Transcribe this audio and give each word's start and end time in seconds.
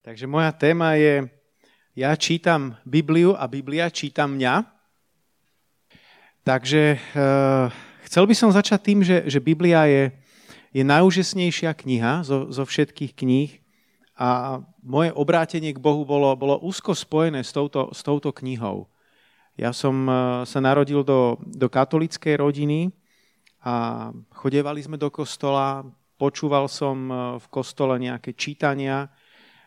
Takže 0.00 0.24
moja 0.24 0.48
téma 0.56 0.96
je, 0.96 1.28
ja 1.92 2.16
čítam 2.16 2.72
Bibliu 2.88 3.36
a 3.36 3.44
Biblia 3.44 3.92
číta 3.92 4.24
mňa. 4.24 4.64
Takže 6.40 6.96
e, 6.96 6.98
chcel 8.08 8.24
by 8.24 8.32
som 8.32 8.48
začať 8.48 8.80
tým, 8.80 9.04
že, 9.04 9.28
že 9.28 9.44
Biblia 9.44 9.84
je, 9.84 10.08
je 10.72 10.80
najúžasnejšia 10.88 11.76
kniha 11.76 12.24
zo, 12.24 12.48
zo 12.48 12.64
všetkých 12.64 13.12
kníh 13.12 13.60
a 14.16 14.64
moje 14.80 15.12
obrátenie 15.12 15.76
k 15.76 15.84
Bohu 15.84 16.08
bolo, 16.08 16.32
bolo 16.32 16.56
úzko 16.64 16.96
spojené 16.96 17.44
s 17.44 17.52
touto, 17.52 17.92
s 17.92 18.00
touto 18.00 18.32
knihou. 18.32 18.88
Ja 19.60 19.76
som 19.76 20.08
e, 20.08 20.12
sa 20.48 20.64
narodil 20.64 21.04
do, 21.04 21.36
do 21.44 21.68
katolickej 21.68 22.40
rodiny 22.40 22.88
a 23.60 24.08
chodevali 24.32 24.80
sme 24.80 24.96
do 24.96 25.12
kostola, 25.12 25.84
počúval 26.16 26.72
som 26.72 26.96
e, 27.04 27.12
v 27.36 27.46
kostole 27.52 28.00
nejaké 28.00 28.32
čítania, 28.32 29.12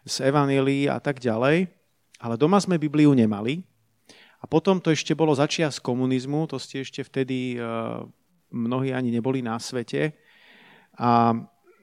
z 0.03 0.15
Evangelii 0.27 0.91
a 0.91 0.99
tak 0.99 1.19
ďalej, 1.23 1.67
ale 2.19 2.35
doma 2.35 2.59
sme 2.59 2.79
Bibliu 2.79 3.15
nemali. 3.15 3.63
A 4.43 4.47
potom 4.47 4.83
to 4.83 4.91
ešte 4.91 5.15
bolo 5.15 5.31
začias 5.31 5.79
komunizmu, 5.79 6.51
to 6.51 6.59
ste 6.59 6.83
ešte 6.83 6.99
vtedy 6.99 7.55
e, 7.55 7.57
mnohí 8.51 8.91
ani 8.91 9.07
neboli 9.07 9.39
na 9.39 9.55
svete. 9.55 10.11
A 10.99 11.31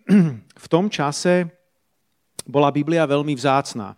v 0.64 0.66
tom 0.68 0.92
čase 0.92 1.48
bola 2.44 2.68
Biblia 2.68 3.08
veľmi 3.08 3.32
vzácná. 3.32 3.96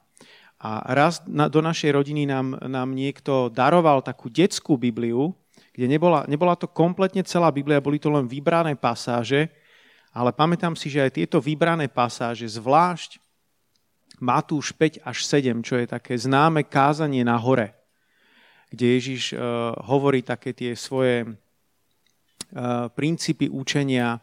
A 0.62 0.70
raz 0.94 1.18
do 1.26 1.58
našej 1.58 1.90
rodiny 1.90 2.22
nám, 2.22 2.54
nám 2.70 2.94
niekto 2.94 3.50
daroval 3.50 3.98
takú 3.98 4.30
detskú 4.30 4.78
Bibliu, 4.78 5.34
kde 5.74 5.90
nebola, 5.90 6.22
nebola 6.30 6.54
to 6.54 6.70
kompletne 6.70 7.26
celá 7.26 7.50
Biblia, 7.50 7.82
boli 7.82 7.98
to 7.98 8.14
len 8.14 8.30
vybrané 8.30 8.78
pasáže, 8.78 9.50
ale 10.14 10.30
pamätám 10.30 10.78
si, 10.78 10.86
že 10.86 11.02
aj 11.02 11.18
tieto 11.18 11.42
vybrané 11.42 11.90
pasáže, 11.90 12.46
zvlášť 12.46 13.18
Matúš 14.20 14.76
5 14.76 15.04
až 15.06 15.18
7, 15.24 15.64
čo 15.64 15.80
je 15.80 15.86
také 15.88 16.18
známe 16.18 16.68
kázanie 16.68 17.24
na 17.24 17.38
hore, 17.40 17.72
kde 18.68 18.98
Ježiš 18.98 19.32
uh, 19.32 19.72
hovorí 19.88 20.20
také 20.20 20.52
tie 20.52 20.76
svoje 20.76 21.24
uh, 21.24 22.88
princípy 22.92 23.48
učenia, 23.48 24.20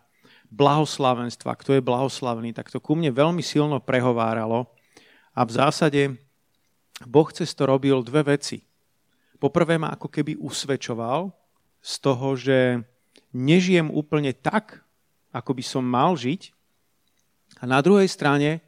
blahoslavenstva, 0.50 1.54
kto 1.62 1.78
je 1.78 1.86
blahoslavený, 1.86 2.58
tak 2.58 2.74
to 2.74 2.82
ku 2.82 2.98
mne 2.98 3.14
veľmi 3.14 3.46
silno 3.46 3.78
prehováralo 3.78 4.66
a 5.38 5.46
v 5.46 5.52
zásade 5.54 6.02
Boh 7.06 7.30
cez 7.30 7.54
to 7.54 7.70
robil 7.70 8.02
dve 8.02 8.36
veci. 8.36 8.66
Poprvé 9.40 9.80
ma 9.80 9.94
ako 9.94 10.10
keby 10.12 10.36
usvedčoval 10.42 11.32
z 11.80 11.94
toho, 12.04 12.36
že 12.36 12.84
nežijem 13.32 13.88
úplne 13.88 14.36
tak, 14.36 14.84
ako 15.32 15.56
by 15.56 15.64
som 15.64 15.86
mal 15.86 16.18
žiť. 16.18 16.52
A 17.62 17.70
na 17.70 17.80
druhej 17.80 18.10
strane 18.10 18.60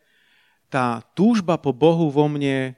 tá 0.72 1.04
túžba 1.12 1.60
po 1.60 1.76
Bohu 1.76 2.08
vo 2.08 2.32
mne 2.32 2.72
e, 2.72 2.74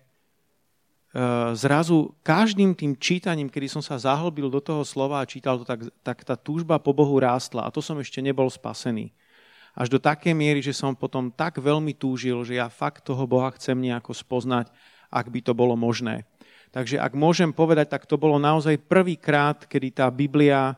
zrazu 1.54 2.18
každým 2.26 2.74
tým 2.74 2.98
čítaním, 2.98 3.54
kedy 3.54 3.70
som 3.70 3.86
sa 3.86 4.02
zahlbil 4.02 4.50
do 4.50 4.58
toho 4.58 4.82
slova 4.82 5.22
a 5.22 5.30
čítal 5.30 5.62
to, 5.62 5.66
tak, 5.70 5.86
tak 6.02 6.18
tá 6.26 6.34
túžba 6.34 6.82
po 6.82 6.90
Bohu 6.90 7.22
rástla. 7.22 7.70
A 7.70 7.70
to 7.70 7.86
som 7.86 8.02
ešte 8.02 8.18
nebol 8.18 8.50
spasený. 8.50 9.14
Až 9.78 9.94
do 9.94 10.02
také 10.02 10.34
miery, 10.34 10.66
že 10.66 10.74
som 10.74 10.98
potom 10.98 11.30
tak 11.30 11.62
veľmi 11.62 11.94
túžil, 11.94 12.42
že 12.42 12.58
ja 12.58 12.70
fakt 12.70 13.06
toho 13.06 13.30
Boha 13.30 13.54
chcem 13.54 13.78
nejako 13.78 14.18
spoznať, 14.18 14.74
ak 15.14 15.30
by 15.30 15.40
to 15.46 15.54
bolo 15.54 15.78
možné. 15.78 16.26
Takže 16.74 16.98
ak 16.98 17.14
môžem 17.14 17.54
povedať, 17.54 17.94
tak 17.94 18.10
to 18.10 18.18
bolo 18.18 18.42
naozaj 18.42 18.82
prvýkrát, 18.90 19.70
kedy 19.70 19.94
tá 19.94 20.10
Biblia 20.10 20.74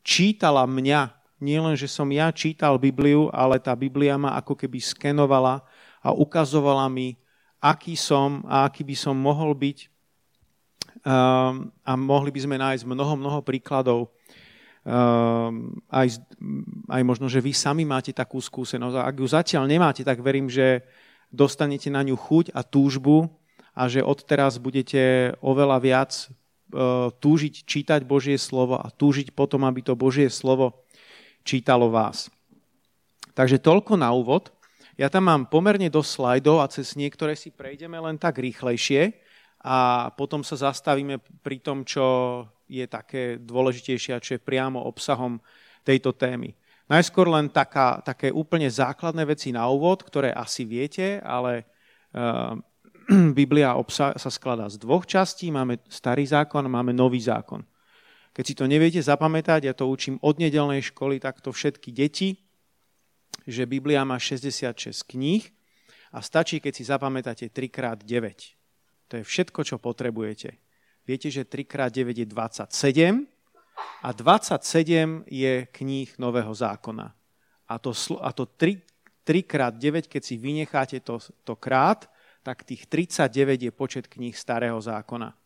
čítala 0.00 0.64
mňa. 0.64 1.12
Nie 1.40 1.60
len, 1.60 1.76
že 1.76 1.88
som 1.88 2.08
ja 2.12 2.32
čítal 2.32 2.76
Bibliu, 2.80 3.28
ale 3.32 3.60
tá 3.60 3.72
Biblia 3.72 4.16
ma 4.20 4.36
ako 4.36 4.56
keby 4.56 4.80
skenovala 4.80 5.64
a 6.00 6.12
ukazovala 6.12 6.88
mi, 6.88 7.16
aký 7.60 7.94
som 7.94 8.40
a 8.48 8.64
aký 8.68 8.82
by 8.84 8.96
som 8.96 9.16
mohol 9.16 9.52
byť. 9.52 9.78
Um, 11.00 11.72
a 11.84 11.92
mohli 11.96 12.28
by 12.32 12.40
sme 12.40 12.56
nájsť 12.60 12.84
mnoho, 12.84 13.14
mnoho 13.16 13.40
príkladov. 13.40 14.12
Um, 14.80 15.76
aj, 15.92 16.20
aj 16.88 17.02
možno, 17.04 17.28
že 17.28 17.44
vy 17.44 17.52
sami 17.52 17.84
máte 17.84 18.16
takú 18.16 18.40
skúsenosť. 18.40 18.96
A 18.96 19.06
ak 19.08 19.16
ju 19.20 19.26
zatiaľ 19.28 19.68
nemáte, 19.68 20.04
tak 20.04 20.24
verím, 20.24 20.48
že 20.48 20.84
dostanete 21.28 21.92
na 21.92 22.00
ňu 22.00 22.16
chuť 22.16 22.52
a 22.56 22.64
túžbu 22.64 23.28
a 23.76 23.86
že 23.86 24.04
odteraz 24.04 24.58
budete 24.58 25.32
oveľa 25.40 25.78
viac 25.80 26.12
uh, 26.26 27.12
túžiť 27.12 27.64
čítať 27.64 28.00
Božie 28.08 28.36
slovo 28.40 28.80
a 28.80 28.88
túžiť 28.88 29.36
potom, 29.36 29.64
aby 29.68 29.84
to 29.84 29.96
Božie 29.96 30.32
slovo 30.32 30.84
čítalo 31.44 31.88
vás. 31.88 32.28
Takže 33.32 33.62
toľko 33.62 33.96
na 33.96 34.12
úvod. 34.12 34.52
Ja 35.00 35.08
tam 35.08 35.32
mám 35.32 35.48
pomerne 35.48 35.88
dosť 35.88 36.10
slajdov 36.12 36.60
a 36.60 36.68
cez 36.68 36.92
niektoré 36.92 37.32
si 37.32 37.48
prejdeme 37.48 37.96
len 37.96 38.20
tak 38.20 38.36
rýchlejšie 38.36 39.16
a 39.64 40.12
potom 40.12 40.44
sa 40.44 40.60
zastavíme 40.60 41.16
pri 41.40 41.56
tom, 41.64 41.88
čo 41.88 42.04
je 42.68 42.84
také 42.84 43.40
dôležitejšie 43.40 44.12
a 44.12 44.20
čo 44.20 44.36
je 44.36 44.44
priamo 44.44 44.76
obsahom 44.84 45.40
tejto 45.88 46.12
témy. 46.12 46.52
Najskôr 46.92 47.32
len 47.32 47.48
taká, 47.48 48.04
také 48.04 48.28
úplne 48.28 48.68
základné 48.68 49.24
veci 49.24 49.56
na 49.56 49.64
úvod, 49.72 50.04
ktoré 50.04 50.36
asi 50.36 50.68
viete, 50.68 51.16
ale 51.24 51.64
uh, 52.12 52.60
Biblia 53.40 53.80
obsa- 53.80 54.20
sa 54.20 54.28
skladá 54.28 54.68
z 54.68 54.76
dvoch 54.76 55.08
častí. 55.08 55.48
Máme 55.48 55.80
starý 55.88 56.28
zákon, 56.28 56.68
máme 56.68 56.92
nový 56.92 57.24
zákon. 57.24 57.64
Keď 58.36 58.44
si 58.44 58.52
to 58.52 58.68
neviete 58.68 59.00
zapamätať, 59.00 59.64
ja 59.64 59.72
to 59.72 59.88
učím 59.88 60.20
od 60.20 60.36
nedelnej 60.36 60.84
školy, 60.92 61.24
takto 61.24 61.56
všetky 61.56 61.88
deti, 61.88 62.49
že 63.50 63.66
Biblia 63.66 64.06
má 64.06 64.16
66 64.16 65.02
kníh 65.04 65.50
a 66.14 66.22
stačí, 66.22 66.62
keď 66.62 66.72
si 66.74 66.84
zapamätáte 66.86 67.50
3x9. 67.50 68.16
To 69.10 69.18
je 69.18 69.24
všetko, 69.26 69.60
čo 69.66 69.76
potrebujete. 69.82 70.54
Viete, 71.02 71.28
že 71.28 71.42
3x9 71.42 72.22
je 72.22 72.26
27 72.30 73.26
a 74.06 74.08
27 74.14 75.26
je 75.26 75.66
kníh 75.66 76.10
Nového 76.18 76.54
zákona. 76.54 77.10
A 77.70 77.74
to, 77.78 77.90
a 78.22 78.30
to 78.30 78.46
3, 78.46 78.78
3x9, 79.26 80.06
keď 80.06 80.22
si 80.22 80.34
vynecháte 80.38 80.98
to, 81.02 81.18
to 81.42 81.54
krát, 81.58 82.06
tak 82.42 82.64
tých 82.64 82.86
39 82.86 83.68
je 83.68 83.72
počet 83.74 84.04
kníh 84.08 84.32
Starého 84.32 84.78
zákona. 84.80 85.36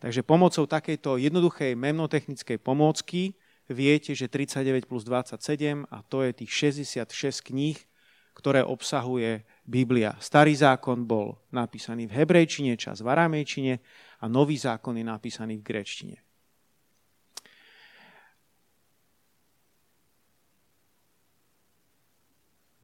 Takže 0.00 0.20
pomocou 0.26 0.66
takejto 0.66 1.16
jednoduchej 1.16 1.78
memnotechnickej 1.78 2.58
pomôcky 2.60 3.36
viete, 3.68 4.12
že 4.12 4.28
39 4.28 4.84
plus 4.84 5.04
27 5.04 5.88
a 5.88 6.04
to 6.04 6.20
je 6.20 6.44
tých 6.44 6.74
66 6.74 7.40
kníh, 7.40 7.78
ktoré 8.34 8.66
obsahuje 8.66 9.46
Biblia. 9.64 10.18
Starý 10.18 10.52
zákon 10.58 11.06
bol 11.06 11.38
napísaný 11.54 12.10
v 12.10 12.18
hebrejčine, 12.22 12.74
čas 12.74 13.00
v 13.00 13.08
aramejčine 13.08 13.78
a 14.20 14.24
nový 14.26 14.58
zákon 14.58 14.98
je 14.98 15.06
napísaný 15.06 15.62
v 15.62 15.66
grečtine. 15.66 16.18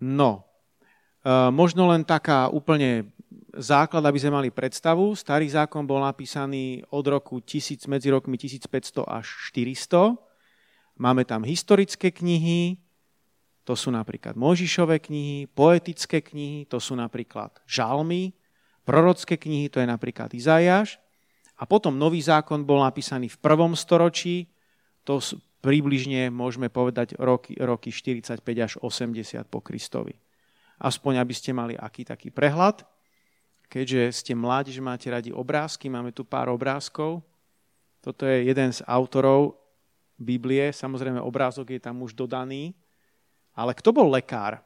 No, 0.01 0.49
e, 1.21 1.29
možno 1.53 1.85
len 1.93 2.09
taká 2.09 2.49
úplne 2.49 3.13
základ, 3.53 4.01
aby 4.09 4.17
sme 4.17 4.33
mali 4.33 4.49
predstavu. 4.49 5.13
Starý 5.13 5.45
zákon 5.45 5.85
bol 5.85 6.01
napísaný 6.01 6.81
od 6.89 7.05
roku 7.05 7.45
1000, 7.45 7.85
medzi 7.85 8.09
rokmi 8.09 8.41
1500 8.41 9.05
až 9.05 9.27
400 9.53 10.30
Máme 11.01 11.25
tam 11.25 11.49
historické 11.49 12.13
knihy, 12.13 12.77
to 13.65 13.73
sú 13.73 13.89
napríklad 13.89 14.37
Mojžišové 14.37 15.01
knihy, 15.01 15.49
poetické 15.49 16.21
knihy, 16.21 16.69
to 16.69 16.77
sú 16.77 16.93
napríklad 16.93 17.57
žalmy, 17.65 18.37
prorocké 18.85 19.41
knihy, 19.41 19.73
to 19.73 19.81
je 19.81 19.89
napríklad 19.89 20.29
Izajáš. 20.37 21.01
A 21.57 21.65
potom 21.65 21.97
Nový 21.97 22.21
zákon 22.21 22.69
bol 22.69 22.85
napísaný 22.85 23.33
v 23.33 23.41
prvom 23.41 23.73
storočí, 23.73 24.53
to 25.09 25.21
približne 25.61 26.33
môžeme 26.33 26.73
povedať 26.73 27.17
roky, 27.21 27.57
roky 27.57 27.93
45 27.93 28.41
až 28.61 28.73
80 28.81 29.45
po 29.49 29.61
Kristovi. 29.61 30.17
Aspoň, 30.81 31.21
aby 31.21 31.35
ste 31.37 31.53
mali 31.53 31.77
aký 31.77 32.09
taký 32.09 32.33
prehľad. 32.33 32.89
Keďže 33.69 34.11
ste 34.17 34.33
mladí, 34.33 34.73
že 34.73 34.81
máte 34.81 35.13
radi 35.13 35.31
obrázky, 35.31 35.93
máme 35.93 36.11
tu 36.17 36.25
pár 36.25 36.49
obrázkov. 36.49 37.21
Toto 38.01 38.25
je 38.25 38.49
jeden 38.49 38.73
z 38.73 38.81
autorov 38.89 39.60
Biblie, 40.21 40.69
samozrejme 40.69 41.17
obrázok 41.17 41.73
je 41.73 41.81
tam 41.81 42.05
už 42.05 42.13
dodaný. 42.13 42.77
Ale 43.57 43.73
kto 43.73 43.91
bol 43.91 44.13
lekár? 44.13 44.61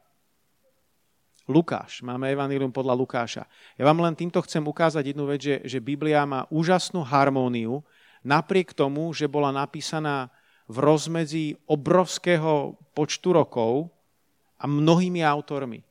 Lukáš. 1.46 2.00
Máme 2.00 2.32
Evangelium 2.32 2.72
podľa 2.72 2.96
Lukáša. 2.96 3.44
Ja 3.76 3.84
vám 3.84 4.00
len 4.00 4.16
týmto 4.16 4.40
chcem 4.42 4.64
ukázať 4.64 5.12
jednu 5.12 5.28
vec, 5.28 5.44
že, 5.44 5.60
že 5.62 5.78
Biblia 5.78 6.24
má 6.24 6.48
úžasnú 6.48 7.04
harmóniu, 7.04 7.84
napriek 8.24 8.72
tomu, 8.72 9.12
že 9.12 9.28
bola 9.28 9.52
napísaná 9.52 10.32
v 10.64 10.80
rozmedzi 10.80 11.60
obrovského 11.68 12.80
počtu 12.96 13.36
rokov 13.36 13.92
a 14.56 14.64
mnohými 14.64 15.20
autormi. 15.20 15.84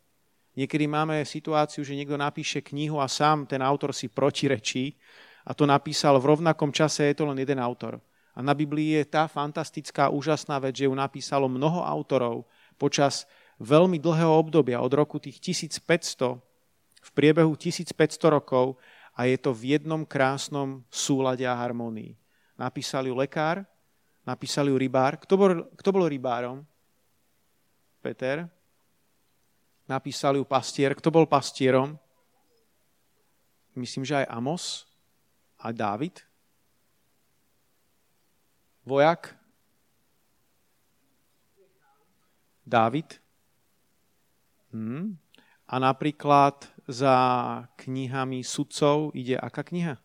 Niekedy 0.58 0.86
máme 0.90 1.22
situáciu, 1.22 1.86
že 1.86 1.98
niekto 1.98 2.18
napíše 2.18 2.66
knihu 2.66 2.98
a 2.98 3.06
sám 3.06 3.46
ten 3.46 3.62
autor 3.62 3.94
si 3.94 4.10
protirečí 4.10 4.98
a 5.46 5.54
to 5.54 5.70
napísal 5.70 6.18
v 6.18 6.34
rovnakom 6.34 6.74
čase, 6.74 7.10
je 7.10 7.18
to 7.18 7.30
len 7.30 7.38
jeden 7.38 7.62
autor. 7.62 8.02
A 8.34 8.42
na 8.42 8.58
Biblii 8.58 8.98
je 8.98 9.06
tá 9.06 9.30
fantastická, 9.30 10.10
úžasná 10.10 10.58
vec, 10.58 10.82
že 10.82 10.90
ju 10.90 10.94
napísalo 10.98 11.46
mnoho 11.46 11.86
autorov 11.86 12.50
počas 12.82 13.30
veľmi 13.62 14.02
dlhého 14.02 14.34
obdobia, 14.34 14.82
od 14.82 14.90
roku 14.94 15.22
tých 15.22 15.38
1500 15.40 16.42
v 17.04 17.10
priebehu 17.14 17.54
1500 17.54 17.94
rokov 18.32 18.80
a 19.14 19.30
je 19.30 19.38
to 19.38 19.54
v 19.54 19.78
jednom 19.78 20.02
krásnom 20.08 20.82
súlade 20.90 21.46
a 21.46 21.54
harmonii. 21.54 22.18
Napísal 22.58 23.06
ju 23.06 23.14
lekár, 23.14 23.62
napísal 24.26 24.72
ju 24.72 24.76
rybár. 24.80 25.22
Kto 25.22 25.34
bol, 25.38 25.52
kto 25.78 25.90
bol 25.94 26.10
rybárom? 26.10 26.66
Peter. 28.02 28.50
Napísal 29.86 30.40
ju 30.40 30.44
pastier. 30.48 30.96
Kto 30.96 31.12
bol 31.12 31.28
pastierom? 31.28 32.00
Myslím, 33.76 34.08
že 34.08 34.24
aj 34.24 34.32
Amos 34.32 34.88
a 35.60 35.72
Dávid. 35.76 36.24
Vojak. 38.84 39.36
Dávid. 42.68 43.20
Hmm. 44.72 45.20
A 45.68 45.76
napríklad 45.80 46.68
za 46.88 47.16
knihami 47.80 48.44
sudcov 48.44 49.16
ide 49.16 49.40
aká 49.40 49.64
kniha? 49.64 50.04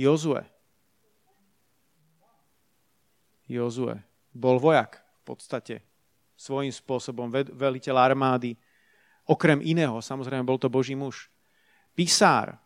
Jozue. 0.00 0.40
Jozue. 3.44 4.00
Bol 4.32 4.56
vojak 4.56 4.96
v 4.96 5.22
podstate. 5.28 5.76
Svojím 6.40 6.72
spôsobom 6.72 7.28
veliteľ 7.52 8.00
armády. 8.00 8.56
Okrem 9.30 9.62
iného, 9.62 10.02
samozrejme, 10.02 10.42
bol 10.42 10.58
to 10.58 10.66
Boží 10.66 10.98
muž. 10.98 11.30
Písár. 11.94 12.58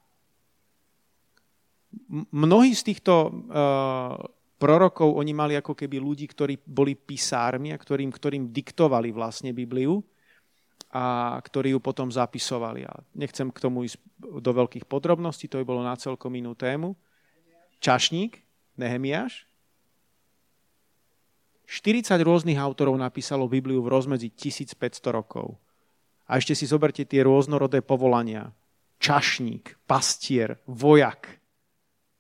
Mnohí 2.32 2.72
z 2.72 2.82
týchto 2.88 3.12
uh, 3.28 4.16
prorokov, 4.56 5.12
oni 5.12 5.36
mali 5.36 5.54
ako 5.60 5.76
keby 5.76 6.00
ľudí, 6.00 6.24
ktorí 6.24 6.56
boli 6.64 6.96
písármi 6.96 7.70
a 7.70 7.76
ktorým, 7.76 8.08
ktorým 8.08 8.48
diktovali 8.48 9.12
vlastne 9.12 9.52
Bibliu 9.52 10.00
a 10.94 11.36
ktorí 11.42 11.76
ju 11.76 11.80
potom 11.84 12.08
zapisovali. 12.08 12.88
A 12.88 12.92
nechcem 13.12 13.52
k 13.52 13.58
tomu 13.60 13.84
ísť 13.84 14.00
do 14.40 14.50
veľkých 14.54 14.88
podrobností, 14.88 15.52
to 15.52 15.60
by 15.60 15.66
bolo 15.68 15.82
na 15.84 15.98
celkom 16.00 16.32
inú 16.32 16.56
tému. 16.56 16.96
Čašník, 17.84 18.40
Nehemiáš. 18.80 19.44
40 21.68 22.16
rôznych 22.22 22.60
autorov 22.60 22.94
napísalo 22.96 23.50
Bibliu 23.50 23.82
v 23.84 23.90
rozmedzi 23.90 24.30
1500 24.32 25.12
rokov. 25.12 25.60
A 26.24 26.40
ešte 26.40 26.56
si 26.56 26.64
zoberte 26.64 27.04
tie 27.04 27.20
rôznorodé 27.24 27.84
povolania. 27.84 28.52
Čašník, 28.98 29.84
pastier, 29.84 30.56
vojak. 30.64 31.28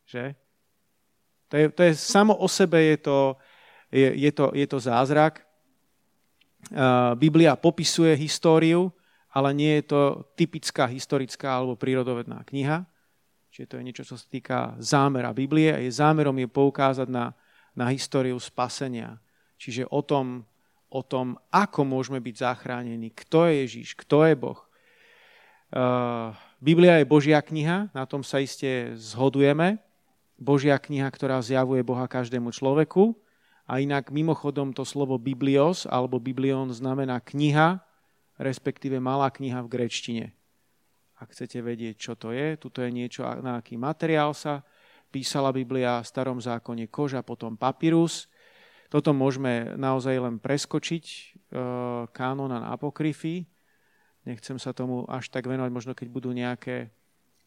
Že? 0.04 0.36
To 1.48 1.54
je, 1.56 1.66
to 1.72 1.80
je 1.86 1.92
samo 1.94 2.36
o 2.36 2.48
sebe 2.48 2.82
je 2.82 2.96
to, 3.00 3.18
je, 3.88 4.08
je 4.12 4.30
to, 4.32 4.52
je 4.52 4.66
to 4.66 4.78
zázrak. 4.80 5.46
Biblia 7.16 7.56
popisuje 7.56 8.16
históriu, 8.16 8.92
ale 9.32 9.54
nie 9.54 9.80
je 9.80 9.84
to 9.90 10.00
typická 10.36 10.86
historická 10.88 11.58
alebo 11.60 11.76
prírodovedná 11.76 12.44
kniha. 12.48 12.86
Čiže 13.54 13.66
to 13.70 13.76
je 13.78 13.86
niečo, 13.86 14.04
čo 14.06 14.18
sa 14.18 14.26
týka 14.26 14.74
zámera 14.82 15.30
Biblie 15.30 15.70
a 15.70 15.78
je 15.78 15.90
zámerom 15.90 16.34
je 16.42 16.48
poukázať 16.50 17.06
na, 17.06 17.30
na 17.78 17.86
históriu 17.94 18.34
spasenia. 18.42 19.18
Čiže 19.58 19.86
o 19.94 20.02
tom, 20.02 20.42
o 20.94 21.02
tom, 21.02 21.34
ako 21.50 21.82
môžeme 21.82 22.22
byť 22.22 22.34
zachránení, 22.38 23.10
kto 23.10 23.50
je 23.50 23.52
Ježiš, 23.66 23.98
kto 23.98 24.30
je 24.30 24.34
Boh. 24.38 24.62
Biblia 26.62 27.02
je 27.02 27.10
Božia 27.10 27.42
kniha, 27.42 27.90
na 27.90 28.06
tom 28.06 28.22
sa 28.22 28.38
iste 28.38 28.94
zhodujeme. 28.94 29.82
Božia 30.38 30.78
kniha, 30.78 31.10
ktorá 31.10 31.42
zjavuje 31.42 31.82
Boha 31.82 32.06
každému 32.06 32.54
človeku. 32.54 33.18
A 33.66 33.82
inak 33.82 34.14
mimochodom 34.14 34.70
to 34.70 34.86
slovo 34.86 35.18
biblios 35.18 35.88
alebo 35.88 36.22
biblion 36.22 36.70
znamená 36.70 37.18
kniha, 37.18 37.82
respektíve 38.38 39.02
malá 39.02 39.34
kniha 39.34 39.66
v 39.66 39.72
grečtine. 39.72 40.26
Ak 41.18 41.32
chcete 41.32 41.58
vedieť, 41.64 41.96
čo 41.96 42.12
to 42.14 42.30
je, 42.30 42.54
tuto 42.60 42.84
je 42.84 42.90
niečo, 42.92 43.24
na 43.42 43.58
aký 43.58 43.80
materiál 43.80 44.36
sa 44.36 44.62
písala 45.08 45.54
Biblia 45.54 46.02
v 46.02 46.10
starom 46.10 46.42
zákone 46.42 46.90
koža, 46.92 47.24
potom 47.24 47.56
papyrus. 47.56 48.28
Toto 48.94 49.10
môžeme 49.10 49.74
naozaj 49.74 50.22
len 50.22 50.38
preskočiť, 50.38 51.04
e, 51.10 51.22
kánon 52.14 52.54
a 52.54 52.70
apokryfy. 52.70 53.42
Nechcem 54.22 54.54
sa 54.62 54.70
tomu 54.70 55.02
až 55.10 55.34
tak 55.34 55.50
venovať, 55.50 55.70
možno 55.74 55.92
keď 55.98 56.06
budú 56.14 56.30
nejaké 56.30 56.94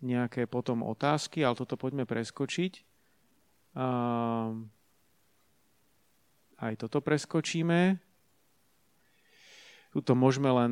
nejaké 0.02 0.46
potom 0.46 0.86
otázky, 0.86 1.42
ale 1.42 1.58
toto 1.58 1.74
poďme 1.78 2.06
preskočiť. 2.06 2.86
Aj 6.58 6.74
toto 6.78 7.00
preskočíme. 7.02 8.02
Tuto 9.94 10.14
môžeme 10.14 10.50
len 10.54 10.72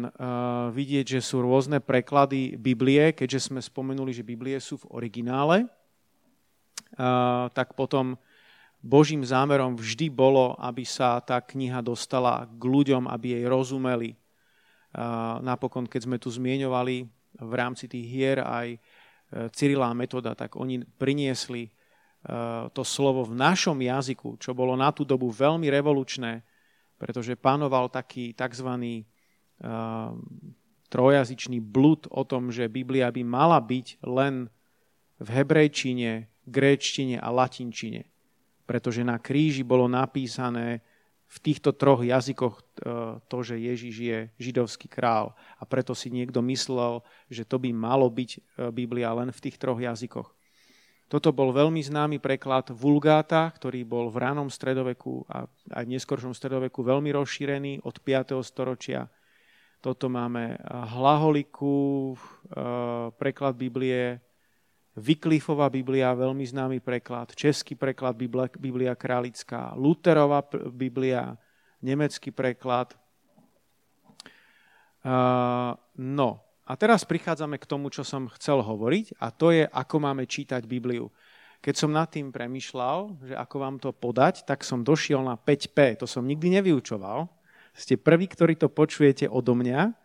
vidieť, 0.74 1.18
že 1.18 1.22
sú 1.26 1.42
rôzne 1.42 1.82
preklady 1.82 2.58
Biblie, 2.58 3.14
keďže 3.14 3.50
sme 3.50 3.62
spomenuli, 3.62 4.14
že 4.14 4.26
Biblie 4.26 4.62
sú 4.62 4.78
v 4.86 5.02
originále. 5.02 5.66
Tak 7.50 7.74
potom 7.74 8.22
Božím 8.86 9.26
zámerom 9.26 9.74
vždy 9.74 10.14
bolo, 10.14 10.54
aby 10.62 10.86
sa 10.86 11.18
tá 11.18 11.42
kniha 11.42 11.82
dostala 11.82 12.46
k 12.46 12.62
ľuďom, 12.62 13.10
aby 13.10 13.42
jej 13.42 13.46
rozumeli. 13.50 14.14
Napokon, 15.42 15.90
keď 15.90 16.02
sme 16.06 16.22
tu 16.22 16.30
zmieňovali 16.30 16.96
v 17.42 17.54
rámci 17.58 17.90
tých 17.90 18.06
hier 18.06 18.46
aj 18.46 18.78
Cyrilá 19.58 19.90
metoda, 19.98 20.38
tak 20.38 20.54
oni 20.54 20.86
priniesli 20.86 21.68
e, 21.68 21.70
to 22.72 22.86
slovo 22.86 23.26
v 23.28 23.36
našom 23.36 23.76
jazyku, 23.76 24.38
čo 24.40 24.56
bolo 24.56 24.78
na 24.78 24.94
tú 24.96 25.04
dobu 25.04 25.28
veľmi 25.28 25.68
revolučné, 25.68 26.46
pretože 26.96 27.36
panoval 27.36 27.92
taký 27.92 28.32
tzv. 28.32 28.70
E, 28.70 29.04
trojazyčný 30.88 31.60
blud 31.60 32.08
o 32.14 32.24
tom, 32.24 32.54
že 32.54 32.72
Biblia 32.72 33.12
by 33.12 33.26
mala 33.26 33.60
byť 33.60 34.06
len 34.08 34.48
v 35.20 35.28
hebrejčine, 35.28 36.32
gréčtine 36.48 37.20
a 37.20 37.28
latinčine. 37.34 38.15
Pretože 38.66 39.06
na 39.06 39.22
kríži 39.22 39.62
bolo 39.62 39.86
napísané 39.86 40.82
v 41.26 41.38
týchto 41.42 41.74
troch 41.74 42.06
jazykoch 42.06 42.56
e, 42.56 42.64
to, 43.26 43.38
že 43.42 43.58
Ježiš 43.58 43.96
je 43.98 44.20
židovský 44.38 44.86
král. 44.86 45.34
A 45.58 45.66
preto 45.66 45.98
si 45.98 46.14
niekto 46.14 46.40
myslel, 46.46 47.02
že 47.30 47.46
to 47.46 47.58
by 47.58 47.74
malo 47.74 48.10
byť 48.10 48.32
e, 48.36 48.40
Biblia 48.70 49.10
len 49.14 49.34
v 49.34 49.44
tých 49.50 49.58
troch 49.58 49.82
jazykoch. 49.82 50.30
Toto 51.06 51.30
bol 51.30 51.54
veľmi 51.54 51.86
známy 51.86 52.18
preklad 52.18 52.74
Vulgáta, 52.74 53.54
ktorý 53.54 53.86
bol 53.86 54.10
v 54.10 54.26
ránom 54.26 54.50
stredoveku 54.50 55.22
a 55.30 55.46
aj 55.78 55.84
v 55.86 55.94
neskoršom 55.94 56.34
stredoveku 56.34 56.82
veľmi 56.82 57.14
rozšírený 57.14 57.86
od 57.86 58.02
5. 58.02 58.42
storočia. 58.42 59.06
Toto 59.86 60.10
máme 60.10 60.58
Hlaholiku, 60.66 62.14
e, 62.14 62.18
preklad 63.18 63.54
Biblie, 63.54 64.18
Vyklifová 64.96 65.68
Biblia, 65.68 66.16
veľmi 66.16 66.48
známy 66.48 66.80
preklad, 66.80 67.36
český 67.36 67.76
preklad 67.76 68.16
Biblia, 68.16 68.48
Biblia 68.56 68.94
králická, 68.96 69.76
Luterová 69.76 70.40
Biblia, 70.72 71.36
nemecký 71.84 72.32
preklad. 72.32 72.96
Uh, 75.04 75.76
no, 76.00 76.40
a 76.64 76.74
teraz 76.80 77.04
prichádzame 77.04 77.60
k 77.60 77.70
tomu, 77.70 77.92
čo 77.92 78.08
som 78.08 78.32
chcel 78.40 78.64
hovoriť, 78.64 79.20
a 79.20 79.30
to 79.36 79.52
je, 79.52 79.68
ako 79.68 79.96
máme 80.00 80.24
čítať 80.24 80.64
Bibliu. 80.64 81.12
Keď 81.60 81.76
som 81.76 81.92
nad 81.92 82.08
tým 82.08 82.32
premyšľal, 82.32 83.20
že 83.20 83.36
ako 83.36 83.56
vám 83.60 83.76
to 83.84 83.92
podať, 83.92 84.48
tak 84.48 84.64
som 84.64 84.80
došiel 84.86 85.20
na 85.22 85.36
5P. 85.36 86.00
To 86.00 86.08
som 86.08 86.24
nikdy 86.24 86.62
nevyučoval. 86.62 87.28
Ste 87.76 88.00
prví, 88.00 88.32
ktorí 88.32 88.56
to 88.56 88.72
počujete 88.72 89.28
odo 89.28 89.58
mňa 89.58 90.05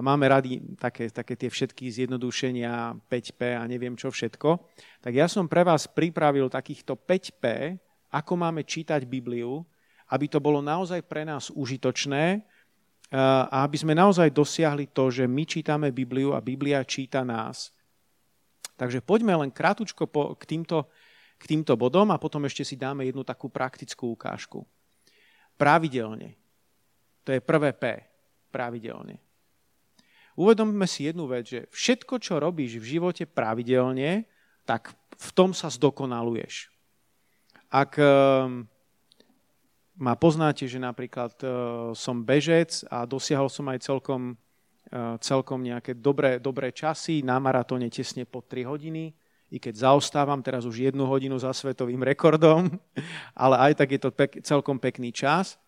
a 0.00 0.04
máme 0.04 0.32
radi 0.32 0.64
také, 0.80 1.12
také 1.12 1.36
tie 1.36 1.52
všetky 1.52 1.84
zjednodušenia 1.92 2.96
5P 3.04 3.52
a 3.52 3.68
neviem 3.68 3.92
čo 4.00 4.08
všetko, 4.08 4.72
tak 5.04 5.12
ja 5.12 5.28
som 5.28 5.44
pre 5.44 5.60
vás 5.60 5.84
pripravil 5.84 6.48
takýchto 6.48 6.96
5P, 6.96 7.76
ako 8.08 8.32
máme 8.32 8.64
čítať 8.64 9.04
Bibliu, 9.04 9.60
aby 10.08 10.24
to 10.24 10.40
bolo 10.40 10.64
naozaj 10.64 11.04
pre 11.04 11.28
nás 11.28 11.52
užitočné 11.52 12.24
eh, 12.32 12.42
a 13.20 13.60
aby 13.60 13.76
sme 13.76 13.92
naozaj 13.92 14.32
dosiahli 14.32 14.88
to, 14.88 15.12
že 15.12 15.28
my 15.28 15.44
čítame 15.44 15.92
Bibliu 15.92 16.32
a 16.32 16.40
Biblia 16.40 16.80
číta 16.80 17.20
nás. 17.20 17.68
Takže 18.80 19.04
poďme 19.04 19.36
len 19.36 19.52
krátučko 19.52 20.08
po, 20.08 20.32
k, 20.32 20.48
týmto, 20.48 20.88
k 21.36 21.44
týmto 21.44 21.76
bodom 21.76 22.08
a 22.08 22.16
potom 22.16 22.40
ešte 22.48 22.64
si 22.64 22.80
dáme 22.80 23.04
jednu 23.04 23.20
takú 23.20 23.52
praktickú 23.52 24.16
ukážku. 24.16 24.64
Pravidelne. 25.60 26.40
To 27.28 27.36
je 27.36 27.44
prvé 27.44 27.76
P. 27.76 28.00
Pravidelne. 28.48 29.29
Uvedomme 30.40 30.88
si 30.88 31.04
jednu 31.04 31.28
vec, 31.28 31.52
že 31.52 31.60
všetko, 31.68 32.16
čo 32.16 32.40
robíš 32.40 32.80
v 32.80 32.96
živote 32.96 33.28
pravidelne, 33.28 34.24
tak 34.64 34.96
v 35.20 35.30
tom 35.36 35.52
sa 35.52 35.68
zdokonaluješ. 35.68 36.72
Ak 37.68 38.00
ehm, 38.00 38.64
ma 40.00 40.16
poznáte, 40.16 40.64
že 40.64 40.80
napríklad 40.80 41.36
e, 41.44 41.46
som 41.92 42.24
bežec 42.24 42.88
a 42.88 43.04
dosiahol 43.04 43.52
som 43.52 43.68
aj 43.68 43.84
celkom, 43.84 44.32
e, 44.88 44.96
celkom 45.20 45.60
nejaké 45.60 46.00
dobré, 46.00 46.40
dobré 46.40 46.72
časy, 46.72 47.20
na 47.20 47.36
maratóne 47.36 47.92
tesne 47.92 48.24
po 48.24 48.40
3 48.40 48.64
hodiny, 48.64 49.12
i 49.52 49.60
keď 49.60 49.92
zaostávam 49.92 50.40
teraz 50.40 50.64
už 50.64 50.88
jednu 50.88 51.04
hodinu 51.04 51.36
za 51.36 51.52
svetovým 51.52 52.00
rekordom, 52.00 52.72
ale 53.44 53.70
aj 53.70 53.84
tak 53.84 53.88
je 53.92 54.00
to 54.00 54.10
pek, 54.10 54.40
celkom 54.40 54.80
pekný 54.80 55.12
čas. 55.12 55.60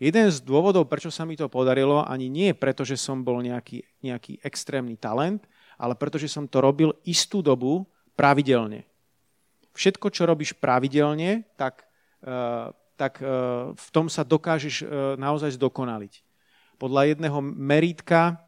Jeden 0.00 0.28
z 0.32 0.38
dôvodov, 0.44 0.88
prečo 0.88 1.12
sa 1.12 1.26
mi 1.28 1.36
to 1.36 1.50
podarilo, 1.52 2.04
ani 2.04 2.30
nie 2.30 2.52
preto, 2.56 2.84
že 2.86 3.00
som 3.00 3.20
bol 3.20 3.40
nejaký, 3.44 3.84
nejaký 4.04 4.40
extrémny 4.40 4.96
talent, 4.96 5.44
ale 5.76 5.96
pretože 5.98 6.30
som 6.30 6.48
to 6.48 6.62
robil 6.62 6.94
istú 7.04 7.42
dobu 7.42 7.88
pravidelne. 8.14 8.86
Všetko, 9.72 10.12
čo 10.12 10.28
robíš 10.28 10.52
pravidelne, 10.56 11.48
tak, 11.56 11.88
uh, 12.24 12.70
tak 13.00 13.20
uh, 13.24 13.72
v 13.72 13.88
tom 13.90 14.06
sa 14.12 14.22
dokážeš 14.22 14.84
uh, 14.84 14.88
naozaj 15.16 15.56
zdokonaliť. 15.56 16.20
Podľa 16.82 17.14
jedného 17.14 17.38
merítka, 17.42 18.42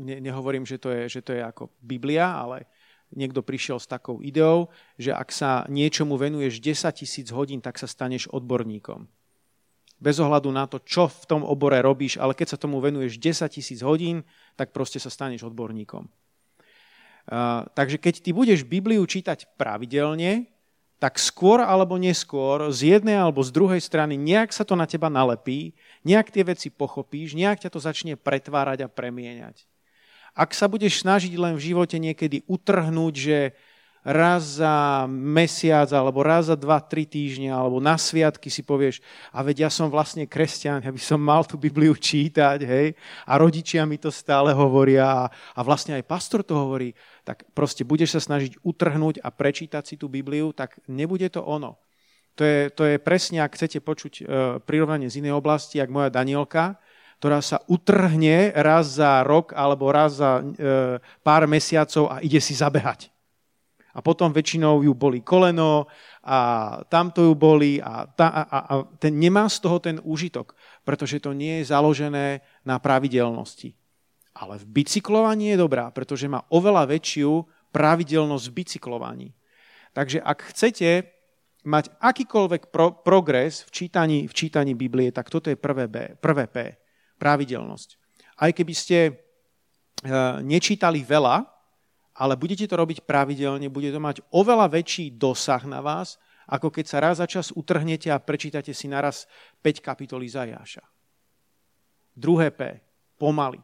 ne, 0.00 0.16
nehovorím, 0.24 0.64
že 0.64 0.80
to, 0.80 0.88
je, 0.88 1.18
že 1.18 1.20
to 1.20 1.36
je 1.36 1.42
ako 1.44 1.68
Biblia, 1.84 2.32
ale 2.32 2.64
niekto 3.14 3.40
prišiel 3.40 3.80
s 3.80 3.88
takou 3.88 4.20
ideou, 4.20 4.68
že 5.00 5.12
ak 5.12 5.28
sa 5.32 5.64
niečomu 5.70 6.20
venuješ 6.20 6.60
10 6.60 7.00
tisíc 7.00 7.28
hodín, 7.32 7.64
tak 7.64 7.80
sa 7.80 7.88
staneš 7.88 8.28
odborníkom. 8.28 9.08
Bez 9.98 10.22
ohľadu 10.22 10.54
na 10.54 10.70
to, 10.70 10.78
čo 10.78 11.10
v 11.10 11.24
tom 11.26 11.42
obore 11.42 11.80
robíš, 11.82 12.22
ale 12.22 12.36
keď 12.36 12.54
sa 12.54 12.60
tomu 12.60 12.78
venuješ 12.78 13.18
10 13.18 13.50
tisíc 13.50 13.82
hodín, 13.82 14.22
tak 14.54 14.70
proste 14.70 15.02
sa 15.02 15.10
staneš 15.10 15.48
odborníkom. 15.48 16.06
Takže 17.74 18.00
keď 18.00 18.14
ty 18.24 18.30
budeš 18.32 18.64
Bibliu 18.64 19.04
čítať 19.04 19.58
pravidelne, 19.60 20.48
tak 20.98 21.14
skôr 21.22 21.62
alebo 21.62 21.94
neskôr 21.94 22.74
z 22.74 22.98
jednej 22.98 23.22
alebo 23.22 23.38
z 23.44 23.54
druhej 23.54 23.78
strany 23.78 24.18
nejak 24.18 24.50
sa 24.50 24.66
to 24.66 24.74
na 24.74 24.82
teba 24.82 25.06
nalepí, 25.06 25.76
nejak 26.02 26.34
tie 26.34 26.42
veci 26.42 26.74
pochopíš, 26.74 27.38
nejak 27.38 27.62
ťa 27.62 27.70
to 27.70 27.78
začne 27.78 28.18
pretvárať 28.18 28.82
a 28.82 28.88
premieňať. 28.90 29.62
Ak 30.38 30.54
sa 30.54 30.70
budeš 30.70 31.02
snažiť 31.02 31.34
len 31.34 31.58
v 31.58 31.74
živote 31.74 31.98
niekedy 31.98 32.46
utrhnúť, 32.46 33.14
že 33.18 33.38
raz 34.06 34.62
za 34.62 35.04
mesiac, 35.10 35.90
alebo 35.90 36.22
raz 36.22 36.46
za 36.46 36.54
dva, 36.54 36.78
tri 36.78 37.04
týždne, 37.04 37.50
alebo 37.50 37.82
na 37.82 37.98
sviatky 37.98 38.46
si 38.46 38.62
povieš, 38.62 39.02
a 39.34 39.42
veď 39.42 39.66
ja 39.66 39.70
som 39.74 39.90
vlastne 39.90 40.24
kresťan, 40.30 40.86
ja 40.86 40.94
by 40.94 41.02
som 41.02 41.18
mal 41.18 41.42
tú 41.42 41.58
Bibliu 41.58 41.98
čítať, 41.98 42.58
hej, 42.62 42.94
a 43.26 43.32
rodičia 43.36 43.82
mi 43.82 43.98
to 43.98 44.14
stále 44.14 44.54
hovoria, 44.54 45.26
a, 45.28 45.60
vlastne 45.66 45.98
aj 45.98 46.06
pastor 46.06 46.46
to 46.46 46.54
hovorí, 46.54 46.94
tak 47.26 47.42
proste 47.52 47.82
budeš 47.82 48.16
sa 48.16 48.20
snažiť 48.22 48.62
utrhnúť 48.62 49.20
a 49.20 49.28
prečítať 49.34 49.82
si 49.82 49.94
tú 49.98 50.06
Bibliu, 50.06 50.54
tak 50.54 50.78
nebude 50.86 51.26
to 51.28 51.42
ono. 51.42 51.76
To 52.38 52.46
je, 52.46 52.70
to 52.70 52.86
je 52.86 53.02
presne, 53.02 53.42
ak 53.42 53.58
chcete 53.58 53.82
počuť 53.82 54.12
e, 54.14 54.22
prirovnanie 54.62 55.10
z 55.10 55.26
inej 55.26 55.42
oblasti, 55.42 55.82
jak 55.82 55.90
moja 55.90 56.06
Danielka, 56.06 56.78
ktorá 57.18 57.42
sa 57.42 57.58
utrhne 57.66 58.54
raz 58.54 59.02
za 59.02 59.26
rok 59.26 59.50
alebo 59.50 59.90
raz 59.90 60.22
za 60.22 60.38
e, 60.38 60.42
pár 61.26 61.50
mesiacov 61.50 62.14
a 62.14 62.22
ide 62.22 62.38
si 62.38 62.54
zabehať. 62.54 63.10
A 63.90 63.98
potom 63.98 64.30
väčšinou 64.30 64.86
ju 64.86 64.94
boli 64.94 65.26
koleno 65.26 65.90
a 66.22 66.38
tamto 66.86 67.26
ju 67.26 67.34
boli 67.34 67.82
a, 67.82 68.06
ta, 68.06 68.30
a, 68.30 68.42
a, 68.46 68.74
ten 69.02 69.18
nemá 69.18 69.50
z 69.50 69.58
toho 69.58 69.82
ten 69.82 69.98
úžitok, 69.98 70.54
pretože 70.86 71.18
to 71.18 71.34
nie 71.34 71.58
je 71.58 71.74
založené 71.74 72.38
na 72.62 72.78
pravidelnosti. 72.78 73.74
Ale 74.38 74.62
v 74.62 74.70
bicyklovaní 74.70 75.50
je 75.50 75.58
dobrá, 75.58 75.90
pretože 75.90 76.30
má 76.30 76.46
oveľa 76.54 76.86
väčšiu 76.86 77.42
pravidelnosť 77.74 78.44
v 78.46 78.54
bicyklovaní. 78.54 79.28
Takže 79.90 80.22
ak 80.22 80.54
chcete 80.54 81.10
mať 81.66 81.90
akýkoľvek 81.98 82.70
pro, 82.70 82.94
progres 83.02 83.66
v 83.66 83.70
čítaní, 83.74 84.18
v 84.30 84.34
čítaní 84.38 84.78
Biblie, 84.78 85.10
tak 85.10 85.26
toto 85.26 85.50
je 85.50 85.58
prvé, 85.58 85.90
B, 85.90 86.14
prvé 86.22 86.46
P, 86.46 86.78
pravidelnosť. 87.18 87.88
Aj 88.38 88.50
keby 88.54 88.74
ste 88.74 88.98
e, 89.06 89.12
nečítali 90.46 91.02
veľa, 91.02 91.44
ale 92.18 92.34
budete 92.34 92.66
to 92.66 92.74
robiť 92.74 93.06
pravidelne, 93.06 93.70
bude 93.70 93.90
to 93.94 94.00
mať 94.02 94.22
oveľa 94.34 94.70
väčší 94.70 95.14
dosah 95.14 95.62
na 95.66 95.78
vás, 95.78 96.18
ako 96.48 96.72
keď 96.72 96.84
sa 96.88 96.98
raz 96.98 97.20
za 97.20 97.26
čas 97.28 97.52
utrhnete 97.52 98.08
a 98.08 98.18
prečítate 98.18 98.72
si 98.72 98.88
naraz 98.88 99.28
5 99.60 99.84
kapitolí 99.84 100.26
Zajáša. 100.26 100.82
Druhé 102.18 102.50
P, 102.50 102.82
pomaly. 103.20 103.62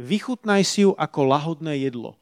Vychutnaj 0.00 0.62
si 0.64 0.84
ju 0.86 0.96
ako 0.96 1.20
lahodné 1.24 1.82
jedlo. 1.82 2.16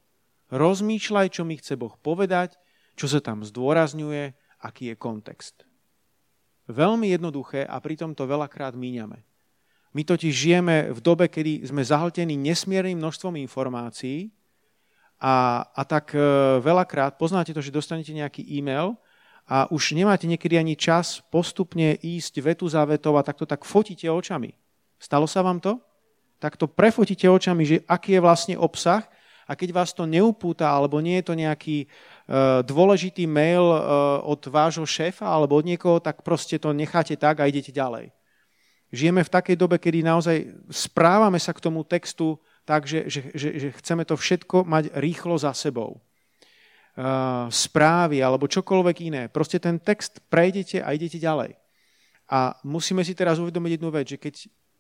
Rozmýšľaj, 0.51 1.27
čo 1.35 1.43
mi 1.43 1.59
chce 1.59 1.75
Boh 1.75 1.95
povedať, 1.99 2.59
čo 2.95 3.11
sa 3.11 3.19
tam 3.19 3.43
zdôrazňuje, 3.43 4.35
aký 4.63 4.95
je 4.95 4.97
kontext. 4.99 5.67
Veľmi 6.71 7.13
jednoduché 7.13 7.67
a 7.67 7.77
pritom 7.83 8.17
to 8.17 8.25
veľakrát 8.25 8.73
míňame. 8.73 9.21
My 9.95 10.03
totiž 10.03 10.35
žijeme 10.35 10.91
v 10.91 10.99
dobe, 10.99 11.31
kedy 11.31 11.71
sme 11.71 11.87
zahltení 11.87 12.35
nesmiernym 12.35 12.99
množstvom 12.99 13.39
informácií 13.39 14.35
a, 15.23 15.63
a 15.71 15.83
tak 15.87 16.13
e, 16.13 16.19
veľakrát 16.59 17.15
poznáte 17.15 17.55
to, 17.55 17.63
že 17.63 17.71
dostanete 17.71 18.11
nejaký 18.11 18.43
e-mail 18.59 18.99
a 19.47 19.71
už 19.71 19.95
nemáte 19.95 20.27
niekedy 20.27 20.59
ani 20.59 20.75
čas 20.75 21.23
postupne 21.31 21.95
ísť 21.95 22.43
vetu 22.43 22.67
za 22.67 22.83
vetou 22.83 23.15
a 23.15 23.23
takto 23.23 23.47
tak 23.47 23.63
fotíte 23.63 24.11
očami. 24.11 24.51
Stalo 24.99 25.31
sa 25.31 25.47
vám 25.47 25.63
to? 25.63 25.79
tak 26.45 26.61
to 26.61 26.69
prefotíte 26.69 27.25
očami, 27.25 27.65
že 27.65 27.77
aký 27.89 28.19
je 28.19 28.25
vlastne 28.25 28.55
obsah 28.61 29.09
a 29.49 29.57
keď 29.57 29.73
vás 29.73 29.97
to 29.97 30.05
neupúta, 30.05 30.69
alebo 30.69 31.01
nie 31.01 31.17
je 31.21 31.25
to 31.25 31.35
nejaký 31.37 31.77
uh, 31.89 32.61
dôležitý 32.61 33.25
mail 33.25 33.65
uh, 33.65 34.21
od 34.29 34.45
vášho 34.53 34.85
šéfa 34.85 35.25
alebo 35.25 35.57
od 35.57 35.65
niekoho, 35.65 36.05
tak 36.05 36.21
proste 36.21 36.61
to 36.61 36.77
necháte 36.77 37.17
tak 37.17 37.41
a 37.41 37.49
idete 37.49 37.73
ďalej. 37.73 38.13
Žijeme 38.95 39.27
v 39.27 39.35
takej 39.35 39.57
dobe, 39.59 39.83
kedy 39.83 40.07
naozaj 40.07 40.55
správame 40.71 41.43
sa 41.43 41.51
k 41.51 41.63
tomu 41.67 41.83
textu 41.83 42.39
tak, 42.63 42.87
že, 42.87 43.11
že, 43.11 43.35
že, 43.35 43.49
že 43.59 43.69
chceme 43.83 44.07
to 44.07 44.15
všetko 44.15 44.63
mať 44.63 44.95
rýchlo 44.97 45.35
za 45.35 45.51
sebou. 45.51 45.99
Uh, 46.95 47.51
správy 47.51 48.23
alebo 48.23 48.47
čokoľvek 48.47 48.97
iné. 49.03 49.23
Proste 49.27 49.59
ten 49.59 49.83
text 49.83 50.23
prejdete 50.31 50.79
a 50.79 50.95
idete 50.95 51.19
ďalej. 51.19 51.59
A 52.31 52.55
musíme 52.63 53.03
si 53.03 53.19
teraz 53.19 53.43
uvedomiť 53.43 53.71
jednu 53.77 53.91
vec, 53.91 54.07
že 54.15 54.23
keď 54.23 54.35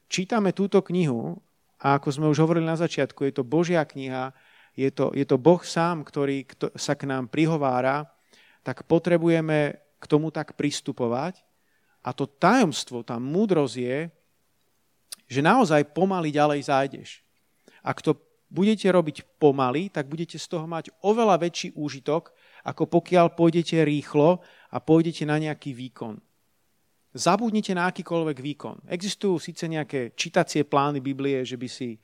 čítame 0.06 0.54
túto 0.54 0.78
knihu, 0.80 1.42
a 1.82 1.98
ako 1.98 2.08
sme 2.14 2.30
už 2.30 2.38
hovorili 2.40 2.64
na 2.64 2.78
začiatku, 2.78 3.26
je 3.26 3.34
to 3.34 3.44
Božia 3.44 3.82
kniha, 3.84 4.32
je 4.78 4.88
to, 4.94 5.10
je 5.12 5.26
to 5.26 5.36
Boh 5.36 5.60
sám, 5.60 6.06
ktorý 6.06 6.46
sa 6.78 6.94
k 6.96 7.04
nám 7.04 7.28
prihovára, 7.28 8.08
tak 8.64 8.86
potrebujeme 8.88 9.76
k 10.00 10.04
tomu 10.08 10.32
tak 10.32 10.56
pristupovať. 10.56 11.44
A 12.04 12.12
to 12.12 12.28
tajomstvo, 12.28 13.00
tá 13.00 13.16
múdrosť 13.16 13.76
je, 13.80 13.98
že 15.24 15.40
naozaj 15.40 15.96
pomaly 15.96 16.28
ďalej 16.28 16.60
zájdeš. 16.68 17.24
Ak 17.80 18.04
to 18.04 18.20
budete 18.52 18.86
robiť 18.86 19.40
pomaly, 19.40 19.88
tak 19.88 20.06
budete 20.06 20.36
z 20.36 20.46
toho 20.46 20.68
mať 20.68 20.92
oveľa 21.00 21.40
väčší 21.40 21.72
úžitok, 21.74 22.30
ako 22.64 22.86
pokiaľ 22.86 23.32
pôjdete 23.32 23.82
rýchlo 23.82 24.44
a 24.70 24.76
pôjdete 24.78 25.24
na 25.24 25.40
nejaký 25.40 25.72
výkon. 25.72 26.20
Zabudnite 27.14 27.72
na 27.78 27.88
akýkoľvek 27.88 28.38
výkon. 28.42 28.76
Existujú 28.90 29.38
síce 29.38 29.70
nejaké 29.70 30.18
čitacie 30.18 30.66
plány 30.66 30.98
Biblie, 30.98 31.46
že 31.46 31.54
by 31.54 31.68
si 31.70 31.94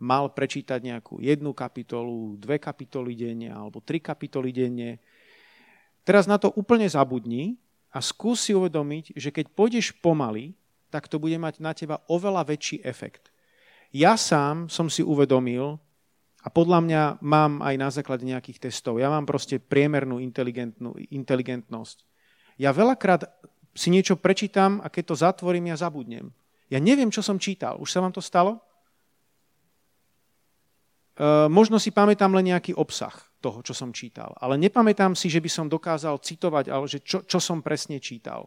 mal 0.00 0.32
prečítať 0.32 0.80
nejakú 0.80 1.20
jednu 1.20 1.52
kapitolu, 1.52 2.38
dve 2.40 2.56
kapitoly 2.56 3.12
denne 3.18 3.50
alebo 3.52 3.84
tri 3.84 4.00
kapitoly 4.00 4.50
denne. 4.54 5.02
Teraz 6.06 6.24
na 6.24 6.40
to 6.40 6.54
úplne 6.56 6.88
zabudni 6.88 7.60
a 7.90 7.98
skús 7.98 8.46
si 8.46 8.54
uvedomiť, 8.54 9.18
že 9.18 9.34
keď 9.34 9.50
pôjdeš 9.50 9.90
pomaly, 9.98 10.54
tak 10.90 11.10
to 11.10 11.18
bude 11.18 11.38
mať 11.38 11.62
na 11.62 11.74
teba 11.74 12.02
oveľa 12.06 12.46
väčší 12.46 12.82
efekt. 12.86 13.30
Ja 13.90 14.14
sám 14.14 14.70
som 14.70 14.86
si 14.86 15.02
uvedomil, 15.02 15.78
a 16.40 16.48
podľa 16.48 16.80
mňa 16.80 17.02
mám 17.20 17.60
aj 17.60 17.74
na 17.76 17.88
základe 17.92 18.24
nejakých 18.24 18.70
testov, 18.70 18.96
ja 18.96 19.12
mám 19.12 19.28
proste 19.28 19.60
priemernú 19.60 20.16
inteligentnosť. 21.12 21.96
Ja 22.56 22.72
veľakrát 22.72 23.28
si 23.76 23.92
niečo 23.92 24.16
prečítam 24.16 24.80
a 24.80 24.88
keď 24.88 25.04
to 25.12 25.20
zatvorím, 25.20 25.68
ja 25.68 25.76
zabudnem. 25.76 26.32
Ja 26.72 26.80
neviem, 26.80 27.12
čo 27.12 27.20
som 27.20 27.36
čítal. 27.36 27.76
Už 27.76 27.92
sa 27.92 28.00
vám 28.00 28.14
to 28.14 28.24
stalo? 28.24 28.56
E, 28.56 28.60
možno 31.52 31.76
si 31.76 31.92
pamätám 31.92 32.32
len 32.32 32.54
nejaký 32.54 32.72
obsah 32.72 33.29
toho, 33.40 33.64
čo 33.64 33.72
som 33.72 33.90
čítal. 33.90 34.36
Ale 34.36 34.60
nepamätám 34.60 35.16
si, 35.16 35.32
že 35.32 35.40
by 35.40 35.50
som 35.50 35.66
dokázal 35.66 36.20
citovať, 36.20 36.68
ale 36.68 36.84
že 36.86 37.00
čo, 37.00 37.24
čo 37.24 37.40
som 37.40 37.64
presne 37.64 37.96
čítal. 37.98 38.46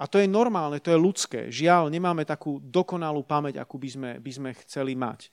A 0.00 0.08
to 0.08 0.16
je 0.16 0.28
normálne, 0.28 0.80
to 0.80 0.92
je 0.92 1.00
ľudské. 1.00 1.40
Žiaľ, 1.52 1.92
nemáme 1.92 2.24
takú 2.24 2.60
dokonalú 2.60 3.24
pamäť, 3.24 3.60
akú 3.60 3.76
by 3.76 3.88
sme, 3.88 4.10
by 4.20 4.32
sme 4.32 4.50
chceli 4.64 4.96
mať. 4.96 5.28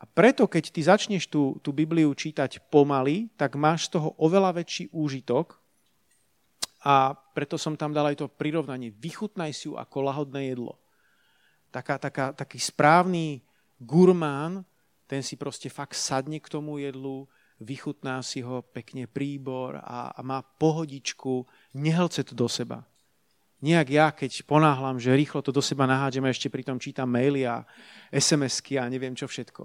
A 0.00 0.04
preto, 0.04 0.44
keď 0.44 0.64
ty 0.68 0.80
začneš 0.84 1.32
tú, 1.32 1.56
tú 1.64 1.72
Bibliu 1.72 2.12
čítať 2.12 2.68
pomaly, 2.68 3.32
tak 3.40 3.56
máš 3.56 3.88
z 3.88 3.96
toho 3.96 4.12
oveľa 4.20 4.60
väčší 4.60 4.92
úžitok, 4.92 5.64
a 6.84 7.16
preto 7.16 7.56
som 7.56 7.80
tam 7.80 7.96
dal 7.96 8.12
aj 8.12 8.20
to 8.20 8.28
prirovnanie. 8.28 8.92
Vychutnaj 8.92 9.56
si 9.56 9.72
ju 9.72 9.80
ako 9.80 10.04
lahodné 10.04 10.52
jedlo. 10.52 10.76
Taká, 11.72 11.96
taká, 11.96 12.36
taký 12.36 12.60
správny 12.60 13.40
gurmán, 13.80 14.68
ten 15.06 15.20
si 15.20 15.36
proste 15.36 15.68
fakt 15.68 15.96
sadne 15.96 16.40
k 16.40 16.48
tomu 16.48 16.80
jedlu, 16.80 17.28
vychutná 17.60 18.24
si 18.24 18.42
ho 18.42 18.64
pekne 18.64 19.06
príbor 19.06 19.78
a, 19.78 20.10
a 20.10 20.20
má 20.24 20.42
pohodičku, 20.42 21.46
nehlce 21.76 22.24
to 22.24 22.34
do 22.34 22.48
seba. 22.48 22.82
Nejak 23.64 23.88
ja, 23.88 24.06
keď 24.12 24.44
ponáhlam, 24.44 25.00
že 25.00 25.16
rýchlo 25.16 25.40
to 25.40 25.48
do 25.48 25.64
seba 25.64 25.88
nahádžem 25.88 26.28
a 26.28 26.32
ešte 26.32 26.52
pritom 26.52 26.76
čítam 26.76 27.08
maily 27.08 27.48
a 27.48 27.64
SMS-ky 28.12 28.76
a 28.76 28.90
neviem 28.92 29.16
čo 29.16 29.24
všetko. 29.24 29.64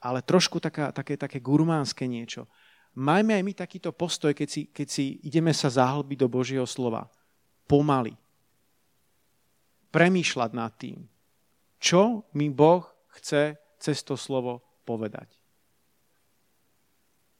ale 0.00 0.24
trošku 0.24 0.60
taká, 0.60 0.92
také, 0.96 1.20
také 1.20 1.44
gurmánske 1.44 2.08
niečo. 2.08 2.48
Majme 2.96 3.36
aj 3.36 3.44
my 3.44 3.52
takýto 3.52 3.92
postoj, 3.92 4.32
keď 4.32 4.48
si, 4.48 4.62
keď 4.72 4.88
si 4.88 5.20
ideme 5.22 5.52
sa 5.52 5.68
zahlbiť 5.68 6.18
do 6.24 6.28
Božieho 6.28 6.64
slova. 6.64 7.06
Pomaly. 7.68 8.16
Premýšľať 9.92 10.50
nad 10.56 10.72
tým, 10.74 11.06
čo 11.78 12.26
mi 12.34 12.50
Boh 12.50 12.82
chce 13.14 13.60
cez 13.78 14.02
to 14.02 14.18
slovo 14.18 14.69
povedať. 14.82 15.40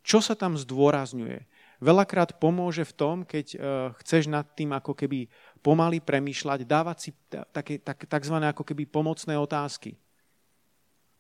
Čo 0.01 0.25
sa 0.25 0.33
tam 0.35 0.57
zdôrazňuje? 0.57 1.45
Veľakrát 1.81 2.37
pomôže 2.37 2.85
v 2.85 2.97
tom, 2.97 3.17
keď 3.25 3.47
uh, 3.57 3.61
chceš 4.05 4.29
nad 4.29 4.45
tým 4.53 4.77
ako 4.77 4.93
keby 4.93 5.29
pomaly 5.65 6.01
premýšľať, 6.01 6.69
dávať 6.69 6.97
si 7.01 7.11
také, 7.53 7.81
tak, 7.81 8.05
takzvané 8.05 8.53
ako 8.53 8.65
keby 8.65 8.85
pomocné 8.85 9.37
otázky. 9.37 9.97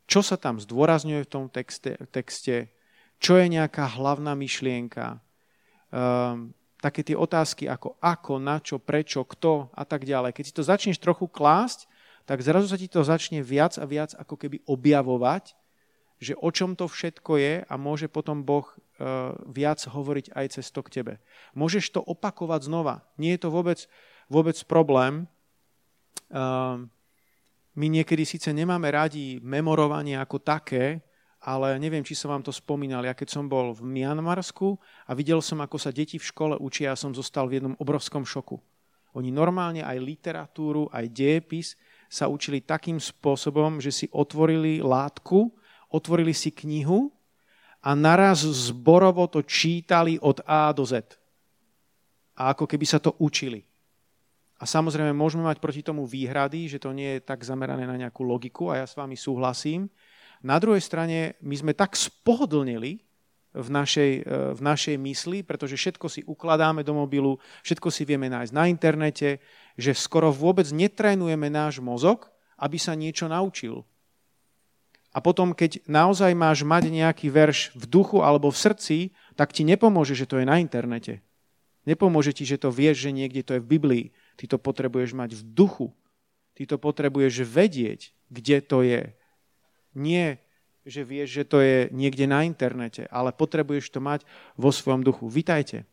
Čo 0.05 0.21
sa 0.21 0.37
tam 0.37 0.61
zdôrazňuje 0.61 1.23
v 1.25 1.33
tom 1.33 1.45
texte, 1.49 1.97
texte 2.13 2.73
čo 3.21 3.37
je 3.37 3.47
nejaká 3.53 4.01
hlavná 4.01 4.33
myšlienka, 4.33 5.21
um, 5.93 6.51
také 6.81 7.05
tie 7.05 7.17
otázky 7.17 7.69
ako 7.69 8.01
ako, 8.01 8.41
na 8.41 8.57
čo, 8.59 8.81
prečo, 8.81 9.23
kto 9.29 9.69
a 9.77 9.85
tak 9.85 10.09
ďalej. 10.09 10.33
Keď 10.33 10.45
si 10.45 10.57
to 10.57 10.65
začneš 10.65 10.97
trochu 10.97 11.29
klásť, 11.29 11.85
tak 12.25 12.41
zrazu 12.41 12.73
sa 12.73 12.81
ti 12.81 12.89
to 12.89 13.05
začne 13.05 13.45
viac 13.45 13.77
a 13.77 13.85
viac 13.85 14.17
ako 14.17 14.35
keby 14.41 14.65
objavovať, 14.65 15.53
že 16.21 16.37
o 16.37 16.53
čom 16.53 16.77
to 16.77 16.85
všetko 16.85 17.33
je 17.41 17.55
a 17.65 17.75
môže 17.81 18.13
potom 18.13 18.45
Boh 18.45 18.69
uh, 18.69 19.33
viac 19.49 19.81
hovoriť 19.81 20.37
aj 20.37 20.47
cez 20.61 20.69
to 20.69 20.85
k 20.85 21.01
tebe. 21.01 21.15
Môžeš 21.57 21.97
to 21.97 22.05
opakovať 22.05 22.69
znova. 22.69 23.01
Nie 23.17 23.41
je 23.41 23.49
to 23.49 23.51
vôbec, 23.51 23.89
vôbec 24.29 24.55
problém. 24.69 25.25
Uh, 26.29 26.85
my 27.73 27.87
niekedy 27.89 28.29
síce 28.29 28.53
nemáme 28.53 28.93
radi 28.93 29.41
memorovanie 29.41 30.21
ako 30.21 30.45
také, 30.45 31.01
ale 31.41 31.81
neviem, 31.81 32.05
či 32.05 32.13
som 32.13 32.29
vám 32.29 32.45
to 32.45 32.53
spomínal. 32.53 33.01
Ja 33.01 33.17
keď 33.17 33.33
som 33.33 33.49
bol 33.49 33.73
v 33.73 33.81
Mianmarsku 33.89 34.77
a 35.09 35.17
videl 35.17 35.41
som, 35.41 35.65
ako 35.65 35.81
sa 35.81 35.89
deti 35.89 36.21
v 36.21 36.29
škole 36.29 36.55
učia, 36.61 36.93
ja 36.93 36.97
som 37.01 37.17
zostal 37.17 37.49
v 37.49 37.57
jednom 37.57 37.75
obrovskom 37.81 38.29
šoku. 38.29 38.61
Oni 39.17 39.33
normálne 39.33 39.81
aj 39.81 39.99
literatúru, 39.99 40.87
aj 40.93 41.09
dejepis 41.11 41.75
sa 42.13 42.29
učili 42.29 42.61
takým 42.61 43.01
spôsobom, 43.01 43.81
že 43.81 43.91
si 43.91 44.07
otvorili 44.13 44.85
látku, 44.85 45.51
otvorili 45.91 46.33
si 46.33 46.55
knihu 46.55 47.11
a 47.83 47.93
naraz 47.93 48.47
zborovo 48.47 49.27
to 49.27 49.43
čítali 49.43 50.17
od 50.23 50.41
A 50.47 50.71
do 50.71 50.87
Z. 50.87 51.19
A 52.39 52.57
ako 52.57 52.65
keby 52.65 52.87
sa 52.87 53.03
to 53.03 53.19
učili. 53.21 53.61
A 54.61 54.69
samozrejme 54.69 55.17
môžeme 55.17 55.45
mať 55.45 55.57
proti 55.61 55.81
tomu 55.81 56.05
výhrady, 56.05 56.69
že 56.69 56.81
to 56.81 56.93
nie 56.93 57.17
je 57.17 57.25
tak 57.25 57.41
zamerané 57.45 57.89
na 57.89 57.97
nejakú 57.97 58.25
logiku 58.25 58.69
a 58.69 58.85
ja 58.85 58.87
s 58.87 58.97
vami 58.97 59.17
súhlasím, 59.17 59.89
na 60.41 60.57
druhej 60.57 60.81
strane 60.81 61.37
my 61.45 61.53
sme 61.53 61.73
tak 61.77 61.93
spohodlnili 61.93 63.01
v 63.51 63.69
našej, 63.69 64.13
e, 64.25 64.33
v 64.57 64.61
našej 64.61 64.97
mysli, 64.97 65.39
pretože 65.45 65.77
všetko 65.77 66.07
si 66.09 66.21
ukladáme 66.25 66.81
do 66.81 66.97
mobilu, 66.97 67.37
všetko 67.61 67.89
si 67.93 68.09
vieme 68.09 68.33
nájsť 68.33 68.53
na 68.57 68.65
internete, 68.71 69.43
že 69.77 69.93
skoro 69.93 70.33
vôbec 70.33 70.65
netrénujeme 70.73 71.53
náš 71.53 71.83
mozog, 71.83 72.31
aby 72.57 72.81
sa 72.81 72.97
niečo 72.97 73.29
naučil. 73.29 73.85
A 75.11 75.19
potom, 75.19 75.51
keď 75.51 75.83
naozaj 75.91 76.31
máš 76.39 76.63
mať 76.63 76.87
nejaký 76.87 77.35
verš 77.35 77.75
v 77.75 77.85
duchu 77.91 78.23
alebo 78.23 78.47
v 78.55 78.61
srdci, 78.63 78.99
tak 79.35 79.51
ti 79.51 79.67
nepomôže, 79.67 80.15
že 80.15 80.27
to 80.31 80.39
je 80.39 80.47
na 80.47 80.63
internete. 80.63 81.19
Nepomôže 81.83 82.31
ti, 82.31 82.47
že 82.47 82.61
to 82.61 82.71
vieš, 82.71 83.09
že 83.09 83.11
niekde 83.11 83.43
to 83.43 83.59
je 83.59 83.63
v 83.65 83.71
Biblii. 83.75 84.05
Ty 84.39 84.55
to 84.55 84.57
potrebuješ 84.63 85.11
mať 85.17 85.35
v 85.35 85.43
duchu. 85.43 85.87
Ty 86.55 86.63
to 86.71 86.77
potrebuješ 86.79 87.43
vedieť, 87.43 88.15
kde 88.31 88.57
to 88.63 88.87
je. 88.87 89.03
Nie, 89.99 90.39
že 90.87 91.03
vieš, 91.03 91.43
že 91.43 91.45
to 91.49 91.59
je 91.59 91.79
niekde 91.91 92.31
na 92.31 92.47
internete, 92.47 93.11
ale 93.11 93.35
potrebuješ 93.35 93.91
to 93.91 93.99
mať 93.99 94.23
vo 94.55 94.71
svojom 94.71 95.03
duchu. 95.03 95.27
Vítajte. 95.27 95.91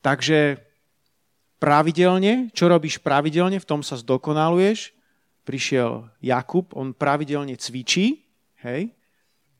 Takže 0.00 0.64
pravidelne, 1.60 2.52
čo 2.52 2.68
robíš 2.68 3.00
pravidelne, 3.00 3.60
v 3.60 3.68
tom 3.68 3.80
sa 3.80 3.96
zdokonaluješ. 3.96 4.92
Prišiel 5.44 6.08
Jakub, 6.24 6.72
on 6.72 6.96
pravidelne 6.96 7.56
cvičí, 7.60 8.24
hej. 8.64 8.90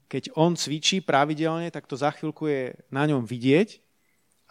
Keď 0.08 0.32
on 0.36 0.56
cvičí 0.56 1.04
pravidelne, 1.04 1.68
tak 1.68 1.84
to 1.84 1.96
za 1.96 2.12
chvíľku 2.12 2.48
je 2.48 2.72
na 2.88 3.04
ňom 3.04 3.24
vidieť. 3.24 3.84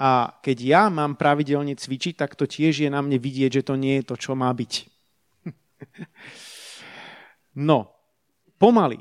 A 0.02 0.34
keď 0.42 0.58
ja 0.62 0.84
mám 0.90 1.14
pravidelne 1.14 1.78
cvičiť, 1.78 2.18
tak 2.18 2.34
to 2.34 2.50
tiež 2.50 2.86
je 2.86 2.90
na 2.90 3.02
mne 3.02 3.22
vidieť, 3.22 3.62
že 3.62 3.66
to 3.66 3.78
nie 3.78 4.02
je 4.02 4.08
to, 4.10 4.16
čo 4.18 4.34
má 4.34 4.50
byť. 4.50 4.90
no, 7.70 7.94
pomaly, 8.58 9.00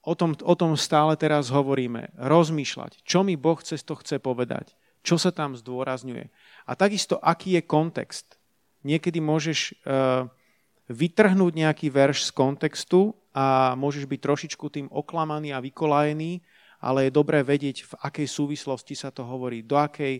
o 0.00 0.16
tom, 0.16 0.32
o 0.32 0.54
tom 0.56 0.72
stále 0.80 1.14
teraz 1.20 1.52
hovoríme, 1.52 2.16
rozmýšľať, 2.16 3.04
čo 3.04 3.20
mi 3.20 3.36
Boh 3.36 3.60
cez 3.60 3.84
to 3.84 3.94
chce 4.00 4.16
povedať, 4.18 4.72
čo 5.04 5.20
sa 5.20 5.28
tam 5.30 5.52
zdôrazňuje. 5.56 6.32
A 6.66 6.72
takisto, 6.76 7.20
aký 7.20 7.60
je 7.60 7.62
kontext. 7.64 8.40
Niekedy 8.80 9.20
môžeš 9.20 9.76
uh, 9.84 10.24
vytrhnúť 10.90 11.52
nejaký 11.54 11.86
verš 11.86 12.28
z 12.28 12.30
kontextu 12.34 13.14
a 13.30 13.78
môžeš 13.78 14.10
byť 14.10 14.20
trošičku 14.20 14.66
tým 14.66 14.86
oklamaný 14.90 15.54
a 15.54 15.62
vykolajený, 15.62 16.42
ale 16.82 17.06
je 17.06 17.12
dobré 17.14 17.46
vedieť, 17.46 17.86
v 17.86 17.92
akej 18.02 18.26
súvislosti 18.26 18.98
sa 18.98 19.14
to 19.14 19.22
hovorí, 19.22 19.62
do 19.62 19.78
akej, 19.78 20.18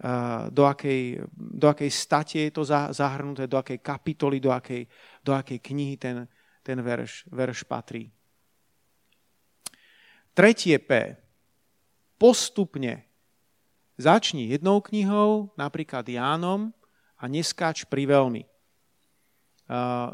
uh, 0.00 0.48
do 0.48 0.64
akej, 0.64 1.20
do 1.36 1.66
akej 1.68 1.90
state 1.92 2.48
je 2.48 2.52
to 2.54 2.64
zahrnuté, 2.96 3.44
do 3.44 3.60
akej 3.60 3.84
kapitoly, 3.84 4.40
do 4.40 4.48
akej, 4.48 4.88
do 5.20 5.36
akej 5.36 5.60
knihy 5.60 6.00
ten, 6.00 6.24
ten 6.64 6.80
verš, 6.80 7.28
verš 7.28 7.68
patrí. 7.68 8.08
Tretie 10.32 10.80
P. 10.80 11.16
Postupne. 12.16 13.04
Začni 13.96 14.52
jednou 14.52 14.80
knihou, 14.80 15.52
napríklad 15.56 16.04
Jánom, 16.08 16.72
a 17.16 17.24
neskáč 17.28 17.88
pri 17.88 18.04
veľmi. 18.04 18.55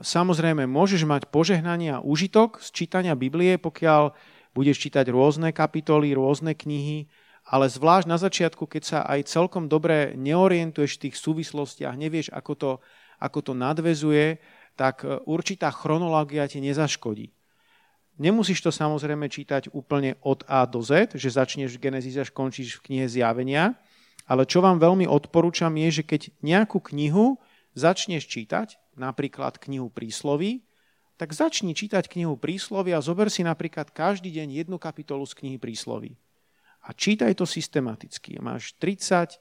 Samozrejme, 0.00 0.64
môžeš 0.64 1.04
mať 1.04 1.28
požehnanie 1.28 1.92
a 1.92 2.00
užitok 2.00 2.64
z 2.64 2.68
čítania 2.72 3.12
Biblie, 3.12 3.60
pokiaľ 3.60 4.16
budeš 4.56 4.88
čítať 4.88 5.12
rôzne 5.12 5.52
kapitoly, 5.52 6.16
rôzne 6.16 6.56
knihy, 6.56 7.08
ale 7.44 7.68
zvlášť 7.68 8.06
na 8.08 8.16
začiatku, 8.16 8.64
keď 8.64 8.82
sa 8.82 8.98
aj 9.04 9.28
celkom 9.28 9.66
dobre 9.68 10.14
neorientuješ 10.16 10.96
v 10.96 11.02
tých 11.08 11.16
súvislostiach, 11.20 11.98
nevieš, 11.98 12.30
ako 12.32 12.52
to, 12.54 12.70
ako 13.18 13.38
to 13.44 13.52
nadvezuje, 13.52 14.38
tak 14.78 15.02
e, 15.02 15.20
určitá 15.26 15.68
chronológia 15.74 16.46
ti 16.46 16.62
nezaškodí. 16.62 17.34
Nemusíš 18.20 18.62
to 18.62 18.70
samozrejme 18.70 19.26
čítať 19.26 19.72
úplne 19.72 20.20
od 20.22 20.44
A 20.46 20.68
do 20.68 20.84
Z, 20.84 21.16
že 21.18 21.32
začneš 21.32 21.76
v 21.76 21.90
Genesis 21.90 22.14
až 22.20 22.30
končíš 22.30 22.78
v 22.78 22.84
knihe 22.88 23.06
Zjavenia, 23.10 23.74
ale 24.28 24.46
čo 24.46 24.62
vám 24.62 24.78
veľmi 24.78 25.08
odporúčam 25.08 25.74
je, 25.76 26.00
že 26.00 26.04
keď 26.06 26.30
nejakú 26.44 26.78
knihu 26.92 27.42
začneš 27.74 28.28
čítať, 28.28 28.78
napríklad 28.96 29.56
knihu 29.62 29.88
prísloví, 29.88 30.64
tak 31.20 31.36
začni 31.36 31.76
čítať 31.76 32.10
knihu 32.10 32.34
príslovy 32.34 32.96
a 32.96 33.04
zober 33.04 33.30
si 33.30 33.46
napríklad 33.46 33.94
každý 33.94 34.32
deň 34.32 34.64
jednu 34.64 34.76
kapitolu 34.80 35.22
z 35.28 35.38
knihy 35.38 35.58
prísloví. 35.60 36.18
A 36.82 36.90
čítaj 36.90 37.38
to 37.38 37.46
systematicky. 37.46 38.42
Máš 38.42 38.74
30 38.82 39.38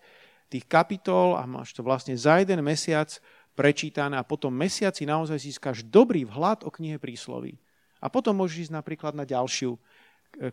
tých 0.52 0.66
kapitol 0.70 1.40
a 1.40 1.48
máš 1.50 1.74
to 1.74 1.82
vlastne 1.82 2.14
za 2.14 2.38
jeden 2.38 2.62
mesiac 2.62 3.10
prečítané 3.58 4.20
a 4.20 4.28
potom 4.28 4.54
mesiaci 4.54 5.10
naozaj 5.10 5.42
získaš 5.42 5.88
dobrý 5.88 6.28
vhľad 6.28 6.68
o 6.68 6.70
knihe 6.70 7.02
prísloví. 7.02 7.58
A 8.04 8.12
potom 8.12 8.38
môžeš 8.38 8.70
ísť 8.70 8.78
napríklad 8.78 9.14
na 9.16 9.26
ďalšiu 9.26 9.74
e, 9.74 9.80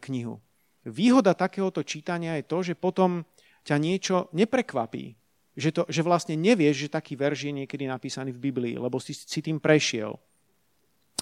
knihu. 0.09 0.41
Výhoda 0.87 1.37
takéhoto 1.37 1.83
čítania 1.83 2.39
je 2.39 2.45
to, 2.47 2.59
že 2.63 2.75
potom 2.79 3.27
ťa 3.67 3.77
niečo 3.77 4.17
neprekvapí. 4.33 5.18
Že, 5.59 5.71
to, 5.75 5.83
že 5.91 6.07
vlastne 6.07 6.39
nevieš, 6.39 6.87
že 6.87 6.95
taký 6.95 7.19
verš 7.19 7.51
je 7.51 7.53
niekedy 7.65 7.91
napísaný 7.91 8.31
v 8.31 8.43
Biblii, 8.51 8.79
lebo 8.79 9.03
si, 9.03 9.11
si 9.11 9.43
tým 9.43 9.59
prešiel. 9.59 10.15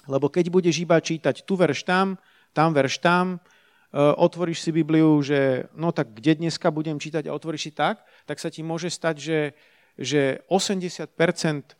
Lebo 0.05 0.29
keď 0.29 0.53
budeš 0.53 0.77
iba 0.77 1.01
čítať 1.01 1.41
tu 1.41 1.57
verš 1.57 1.81
tam, 1.81 2.21
tam 2.53 2.69
verš 2.69 3.01
tam, 3.01 3.25
e, 3.35 3.37
otvoríš 3.97 4.61
si 4.61 4.69
Bibliu, 4.69 5.17
že 5.25 5.65
no 5.73 5.89
tak 5.89 6.13
kde 6.13 6.37
dneska 6.37 6.69
budem 6.69 7.01
čítať 7.01 7.25
a 7.25 7.33
otvoríš 7.33 7.69
si 7.69 7.71
tak, 7.73 8.05
tak 8.29 8.37
sa 8.37 8.53
ti 8.53 8.61
môže 8.61 8.93
stať, 8.93 9.15
že 9.17 9.39
že 9.97 10.45
80% 10.45 11.17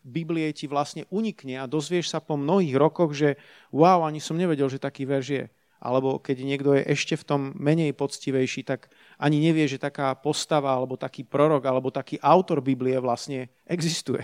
Biblie 0.02 0.50
ti 0.50 0.66
vlastne 0.66 1.06
unikne 1.14 1.62
a 1.62 1.70
dozvieš 1.70 2.10
sa 2.10 2.18
po 2.18 2.34
mnohých 2.34 2.74
rokoch, 2.74 3.14
že 3.14 3.38
wow, 3.70 4.10
ani 4.10 4.18
som 4.18 4.42
nevedel, 4.42 4.66
že 4.74 4.82
taký 4.82 5.06
verš 5.06 5.28
je. 5.30 5.46
Alebo 5.78 6.18
keď 6.18 6.42
niekto 6.42 6.74
je 6.74 6.90
ešte 6.90 7.14
v 7.14 7.24
tom 7.24 7.42
menej 7.54 7.94
poctivejší, 7.94 8.66
tak 8.66 8.90
ani 9.18 9.42
nevie, 9.42 9.66
že 9.66 9.82
taká 9.82 10.14
postava, 10.14 10.70
alebo 10.70 10.94
taký 10.94 11.26
prorok, 11.26 11.66
alebo 11.66 11.90
taký 11.90 12.22
autor 12.22 12.62
Biblie 12.62 12.98
vlastne 13.02 13.50
existuje. 13.66 14.22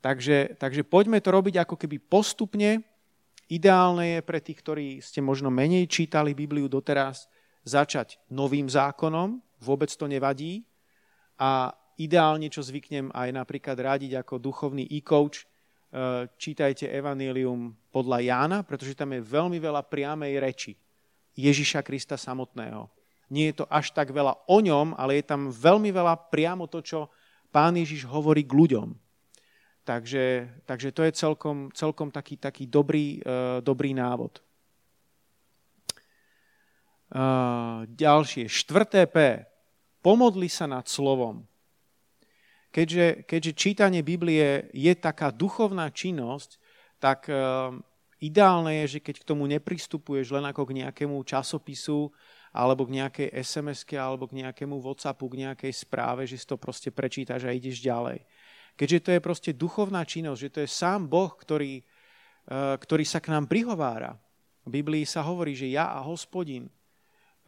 Takže, 0.00 0.56
takže 0.56 0.80
poďme 0.80 1.20
to 1.20 1.28
robiť 1.28 1.60
ako 1.60 1.76
keby 1.76 2.00
postupne. 2.00 2.80
Ideálne 3.52 4.16
je 4.16 4.20
pre 4.24 4.40
tých, 4.40 4.64
ktorí 4.64 4.86
ste 5.04 5.20
možno 5.20 5.52
menej 5.52 5.84
čítali 5.92 6.32
Bibliu 6.32 6.72
doteraz, 6.72 7.28
začať 7.60 8.16
novým 8.32 8.64
zákonom, 8.64 9.36
vôbec 9.60 9.92
to 9.92 10.08
nevadí, 10.08 10.64
a 11.36 11.72
ideálne, 12.00 12.48
čo 12.48 12.64
zvyknem 12.64 13.12
aj 13.12 13.28
napríklad 13.36 13.76
radiť 13.76 14.24
ako 14.24 14.40
duchovný 14.40 14.88
e-coach, 14.88 15.44
čítajte 16.40 16.88
Evangelium 16.88 17.76
podľa 17.92 18.24
Jána, 18.24 18.58
pretože 18.64 18.96
tam 18.96 19.12
je 19.12 19.20
veľmi 19.20 19.60
veľa 19.60 19.84
priamej 19.84 20.38
reči 20.40 20.72
Ježiša 21.36 21.84
Krista 21.84 22.16
samotného. 22.16 22.99
Nie 23.30 23.54
je 23.54 23.62
to 23.62 23.66
až 23.70 23.94
tak 23.94 24.10
veľa 24.10 24.46
o 24.50 24.58
ňom, 24.58 24.98
ale 24.98 25.22
je 25.22 25.24
tam 25.30 25.54
veľmi 25.54 25.94
veľa 25.94 26.28
priamo 26.34 26.66
to, 26.66 26.82
čo 26.82 27.06
pán 27.54 27.78
Ježiš 27.78 28.06
hovorí 28.10 28.42
k 28.42 28.54
ľuďom. 28.58 28.90
Takže, 29.86 30.24
takže 30.66 30.90
to 30.92 31.02
je 31.06 31.12
celkom, 31.14 31.72
celkom 31.74 32.10
taký, 32.14 32.36
taký 32.36 32.66
dobrý, 32.66 33.18
uh, 33.22 33.58
dobrý 33.64 33.94
návod. 33.96 34.38
Uh, 37.10 37.82
ďalšie, 37.90 38.46
štvrté 38.46 39.10
P. 39.10 39.46
Pomodli 39.98 40.46
sa 40.46 40.70
nad 40.70 40.86
slovom. 40.86 41.42
Keďže, 42.70 43.26
keďže 43.26 43.52
čítanie 43.58 44.02
Biblie 44.06 44.70
je 44.70 44.94
taká 44.94 45.34
duchovná 45.34 45.90
činnosť, 45.90 46.62
tak 47.02 47.26
uh, 47.26 47.74
ideálne 48.22 48.84
je, 48.84 48.98
že 48.98 49.02
keď 49.02 49.26
k 49.26 49.28
tomu 49.28 49.50
nepristupuješ 49.50 50.30
len 50.38 50.46
ako 50.46 50.70
k 50.70 50.86
nejakému 50.86 51.18
časopisu, 51.26 52.14
alebo 52.50 52.82
k 52.86 52.98
nejakej 52.98 53.28
sms 53.30 53.86
alebo 53.94 54.26
k 54.26 54.42
nejakému 54.42 54.82
WhatsAppu, 54.82 55.30
k 55.30 55.40
nejakej 55.46 55.72
správe, 55.74 56.26
že 56.26 56.38
si 56.38 56.46
to 56.46 56.58
proste 56.58 56.90
prečítaš 56.90 57.46
a 57.46 57.54
ideš 57.54 57.78
ďalej. 57.78 58.26
Keďže 58.74 58.98
to 59.02 59.10
je 59.14 59.20
proste 59.20 59.50
duchovná 59.54 60.02
činnosť, 60.02 60.40
že 60.40 60.52
to 60.52 60.58
je 60.64 60.68
sám 60.70 61.06
Boh, 61.06 61.30
ktorý, 61.30 61.82
uh, 62.50 62.74
ktorý 62.80 63.04
sa 63.06 63.22
k 63.22 63.30
nám 63.30 63.46
prihovára. 63.46 64.18
V 64.66 64.82
Biblii 64.82 65.06
sa 65.06 65.22
hovorí, 65.22 65.54
že 65.54 65.70
ja 65.70 65.94
a 65.94 66.02
hospodin 66.02 66.66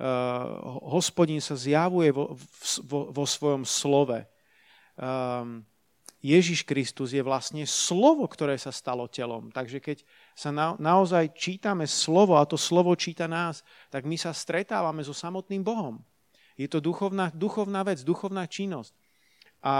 uh, 0.02 0.78
hospodin 0.90 1.42
sa 1.42 1.54
zjavuje 1.58 2.10
vo, 2.10 2.34
vo, 2.86 3.00
vo 3.10 3.24
svojom 3.26 3.62
slove. 3.66 4.26
Um, 4.98 5.66
Ježiš 6.22 6.62
Kristus 6.62 7.10
je 7.10 7.18
vlastne 7.18 7.66
slovo, 7.66 8.22
ktoré 8.30 8.54
sa 8.54 8.70
stalo 8.70 9.10
telom. 9.10 9.50
Takže 9.50 9.82
keď 9.82 10.06
sa 10.38 10.54
na, 10.54 10.78
naozaj 10.78 11.34
čítame 11.34 11.90
slovo 11.90 12.38
a 12.38 12.46
to 12.46 12.54
slovo 12.54 12.94
číta 12.94 13.26
nás, 13.26 13.66
tak 13.90 14.06
my 14.06 14.14
sa 14.14 14.30
stretávame 14.30 15.02
so 15.02 15.10
samotným 15.10 15.66
Bohom. 15.66 15.98
Je 16.54 16.70
to 16.70 16.78
duchovná, 16.78 17.34
duchovná 17.34 17.82
vec, 17.82 18.06
duchovná 18.06 18.46
činnosť. 18.46 18.94
A 19.66 19.74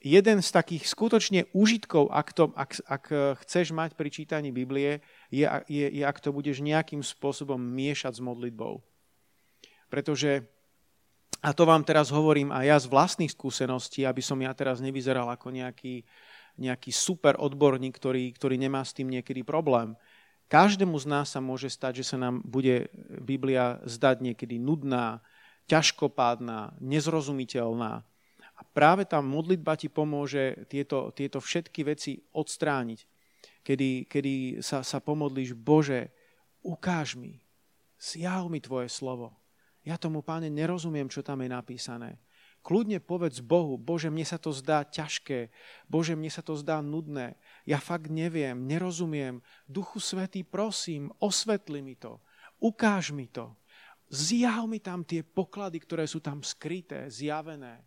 jeden 0.00 0.40
z 0.40 0.48
takých 0.48 0.88
skutočne 0.88 1.44
užitkov, 1.52 2.08
ak, 2.08 2.28
to, 2.32 2.48
ak, 2.56 2.70
ak 2.88 3.04
chceš 3.44 3.76
mať 3.76 4.00
pri 4.00 4.08
čítaní 4.08 4.48
Biblie, 4.48 5.04
je, 5.28 5.44
je, 5.68 5.86
je, 5.92 6.02
ak 6.08 6.24
to 6.24 6.32
budeš 6.32 6.64
nejakým 6.64 7.04
spôsobom 7.04 7.60
miešať 7.60 8.16
s 8.16 8.24
modlitbou. 8.24 8.80
Pretože, 9.92 10.48
a 11.38 11.54
to 11.54 11.62
vám 11.62 11.86
teraz 11.86 12.10
hovorím 12.10 12.50
aj 12.50 12.64
ja 12.66 12.76
z 12.82 12.86
vlastných 12.90 13.30
skúseností, 13.30 14.02
aby 14.02 14.18
som 14.18 14.42
ja 14.42 14.50
teraz 14.58 14.82
nevyzeral 14.82 15.30
ako 15.30 15.54
nejaký, 15.54 16.02
nejaký 16.58 16.90
super 16.90 17.38
odborník, 17.38 17.94
ktorý, 17.94 18.34
ktorý 18.34 18.58
nemá 18.58 18.82
s 18.82 18.90
tým 18.90 19.06
niekedy 19.06 19.46
problém. 19.46 19.94
Každému 20.50 20.98
z 20.98 21.06
nás 21.06 21.30
sa 21.30 21.38
môže 21.38 21.70
stať, 21.70 22.02
že 22.02 22.14
sa 22.14 22.16
nám 22.18 22.42
bude 22.42 22.90
Biblia 23.22 23.78
zdať 23.86 24.32
niekedy 24.32 24.58
nudná, 24.58 25.22
ťažkopádna, 25.70 26.80
nezrozumiteľná. 26.80 28.02
A 28.58 28.60
práve 28.74 29.06
tá 29.06 29.22
modlitba 29.22 29.78
ti 29.78 29.86
pomôže 29.86 30.66
tieto, 30.66 31.14
tieto 31.14 31.38
všetky 31.38 31.86
veci 31.86 32.18
odstrániť. 32.34 33.00
Kedy, 33.62 34.10
kedy 34.10 34.34
sa, 34.64 34.82
sa 34.82 34.98
pomodlíš, 34.98 35.54
Bože, 35.54 36.10
ukáž 36.64 37.14
mi, 37.14 37.38
zjav 38.00 38.48
mi 38.50 38.58
Tvoje 38.58 38.90
slovo. 38.90 39.36
Ja 39.88 39.96
tomu, 39.96 40.20
páne, 40.20 40.52
nerozumiem, 40.52 41.08
čo 41.08 41.24
tam 41.24 41.40
je 41.40 41.48
napísané. 41.48 42.20
Kľudne 42.60 43.00
povedz 43.00 43.40
Bohu, 43.40 43.80
Bože, 43.80 44.12
mne 44.12 44.28
sa 44.28 44.36
to 44.36 44.52
zdá 44.52 44.84
ťažké, 44.84 45.48
Bože, 45.88 46.12
mne 46.12 46.28
sa 46.28 46.44
to 46.44 46.52
zdá 46.60 46.84
nudné, 46.84 47.40
ja 47.64 47.80
fakt 47.80 48.12
neviem, 48.12 48.68
nerozumiem. 48.68 49.40
Duchu 49.64 49.96
Svetý, 49.96 50.44
prosím, 50.44 51.08
osvetli 51.16 51.80
mi 51.80 51.96
to, 51.96 52.20
ukáž 52.60 53.16
mi 53.16 53.32
to. 53.32 53.56
Zjav 54.12 54.68
mi 54.68 54.76
tam 54.76 55.08
tie 55.08 55.24
poklady, 55.24 55.80
ktoré 55.80 56.04
sú 56.04 56.20
tam 56.20 56.44
skryté, 56.44 57.08
zjavené. 57.08 57.80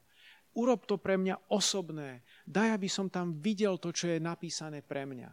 Urob 0.57 0.89
to 0.89 0.97
pre 0.97 1.21
mňa 1.21 1.53
osobné. 1.53 2.25
Daj, 2.49 2.81
aby 2.81 2.89
som 2.89 3.13
tam 3.13 3.37
videl 3.37 3.77
to, 3.77 3.93
čo 3.93 4.09
je 4.09 4.17
napísané 4.17 4.81
pre 4.81 5.05
mňa. 5.05 5.29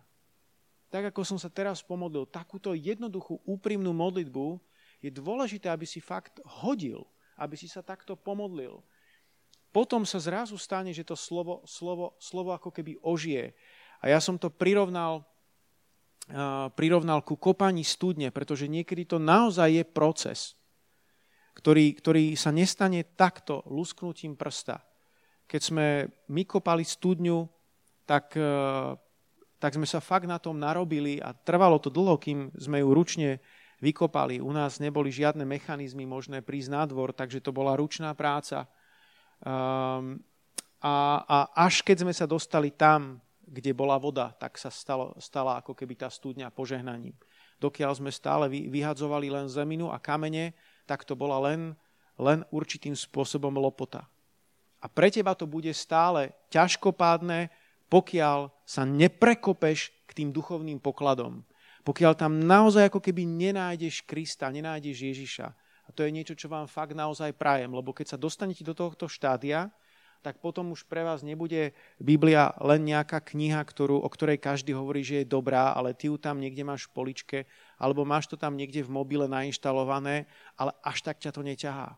Tak 0.93 1.13
ako 1.13 1.25
som 1.25 1.41
sa 1.41 1.49
teraz 1.49 1.81
pomodlil, 1.81 2.29
takúto 2.29 2.77
jednoduchú, 2.77 3.41
úprimnú 3.49 3.97
modlitbu 3.97 4.68
je 4.99 5.11
dôležité, 5.15 5.71
aby 5.71 5.87
si 5.87 6.03
fakt 6.03 6.43
hodil, 6.63 7.07
aby 7.39 7.55
si 7.55 7.71
sa 7.71 7.83
takto 7.83 8.19
pomodlil. 8.19 8.83
Potom 9.71 10.03
sa 10.03 10.19
zrazu 10.19 10.59
stane, 10.59 10.91
že 10.91 11.07
to 11.07 11.15
slovo, 11.15 11.63
slovo, 11.69 12.19
slovo 12.19 12.51
ako 12.57 12.73
keby 12.73 12.99
ožije. 13.05 13.55
A 14.03 14.11
ja 14.11 14.19
som 14.19 14.41
to 14.41 14.51
prirovnal, 14.51 15.23
prirovnal 16.75 17.23
ku 17.23 17.39
kopaní 17.39 17.87
studne, 17.87 18.33
pretože 18.33 18.67
niekedy 18.67 19.07
to 19.07 19.23
naozaj 19.23 19.71
je 19.71 19.85
proces, 19.87 20.41
ktorý, 21.59 21.95
ktorý 21.95 22.25
sa 22.35 22.51
nestane 22.51 23.07
takto 23.15 23.63
lusknutím 23.71 24.35
prsta. 24.35 24.83
Keď 25.47 25.61
sme 25.63 25.87
my 26.31 26.43
kopali 26.45 26.83
studňu, 26.85 27.47
tak, 28.09 28.33
uh, 28.41 28.97
tak 29.61 29.77
sme 29.77 29.85
sa 29.85 30.01
fakt 30.01 30.25
na 30.25 30.41
tom 30.41 30.57
narobili 30.57 31.21
a 31.21 31.37
trvalo 31.37 31.77
to 31.77 31.93
dlho, 31.93 32.17
kým 32.17 32.49
sme 32.57 32.81
ju 32.81 32.89
ručne 32.93 33.31
vykopali. 33.79 34.43
U 34.43 34.51
nás 34.51 34.83
neboli 34.83 35.11
žiadne 35.11 35.47
mechanizmy 35.47 36.05
možné 36.07 36.43
prísť 36.43 36.71
na 36.71 36.83
dvor, 36.87 37.15
takže 37.15 37.43
to 37.43 37.55
bola 37.55 37.79
ručná 37.79 38.15
práca. 38.15 38.67
Um, 39.43 40.19
a, 40.83 41.23
a 41.27 41.37
až 41.67 41.83
keď 41.83 42.07
sme 42.07 42.15
sa 42.15 42.27
dostali 42.27 42.75
tam, 42.75 43.23
kde 43.49 43.73
bola 43.73 43.97
voda, 43.97 44.35
tak 44.37 44.61
sa 44.61 44.69
stalo, 44.69 45.17
stala 45.19 45.59
ako 45.59 45.73
keby 45.73 45.97
tá 45.97 46.13
studňa 46.13 46.53
požehnaním. 46.53 47.17
Dokiaľ 47.59 47.99
sme 47.99 48.13
stále 48.13 48.47
vy, 48.47 48.71
vyhadzovali 48.71 49.33
len 49.33 49.51
zeminu 49.51 49.91
a 49.91 49.99
kamene, 49.99 50.55
tak 50.87 51.03
to 51.03 51.19
bola 51.19 51.43
len, 51.51 51.75
len 52.21 52.47
určitým 52.55 52.95
spôsobom 52.95 53.51
lopota. 53.57 54.07
A 54.79 54.87
pre 54.87 55.11
teba 55.11 55.35
to 55.35 55.43
bude 55.49 55.71
stále 55.75 56.31
ťažkopádne, 56.55 57.51
pokiaľ 57.91 58.53
sa 58.63 58.87
neprekopeš 58.87 59.91
k 60.07 60.11
tým 60.23 60.31
duchovným 60.31 60.79
pokladom 60.79 61.43
pokiaľ 61.89 62.13
tam 62.21 62.37
naozaj 62.37 62.93
ako 62.93 63.01
keby 63.01 63.25
nenájdeš 63.25 64.05
Krista, 64.05 64.53
nenájdeš 64.53 65.09
Ježiša. 65.09 65.49
A 65.89 65.89
to 65.89 66.05
je 66.05 66.13
niečo, 66.13 66.37
čo 66.37 66.53
vám 66.53 66.69
fakt 66.69 66.93
naozaj 66.93 67.33
prajem, 67.33 67.73
lebo 67.73 67.97
keď 67.97 68.13
sa 68.13 68.19
dostanete 68.21 68.61
do 68.61 68.77
tohto 68.77 69.09
štádia, 69.09 69.73
tak 70.21 70.37
potom 70.45 70.77
už 70.77 70.85
pre 70.85 71.01
vás 71.01 71.25
nebude 71.25 71.73
Biblia 71.97 72.53
len 72.61 72.85
nejaká 72.85 73.25
kniha, 73.25 73.65
ktorú, 73.65 74.05
o 74.05 74.09
ktorej 74.13 74.37
každý 74.37 74.77
hovorí, 74.77 75.01
že 75.01 75.25
je 75.25 75.33
dobrá, 75.33 75.73
ale 75.73 75.97
ty 75.97 76.13
ju 76.13 76.21
tam 76.21 76.45
niekde 76.45 76.61
máš 76.61 76.93
v 76.93 76.93
poličke, 76.93 77.39
alebo 77.81 78.05
máš 78.05 78.29
to 78.29 78.37
tam 78.37 78.61
niekde 78.61 78.85
v 78.85 78.93
mobile 78.93 79.25
nainštalované, 79.25 80.29
ale 80.61 80.77
až 80.85 81.01
tak 81.01 81.17
ťa 81.25 81.33
to 81.33 81.41
neťahá. 81.41 81.97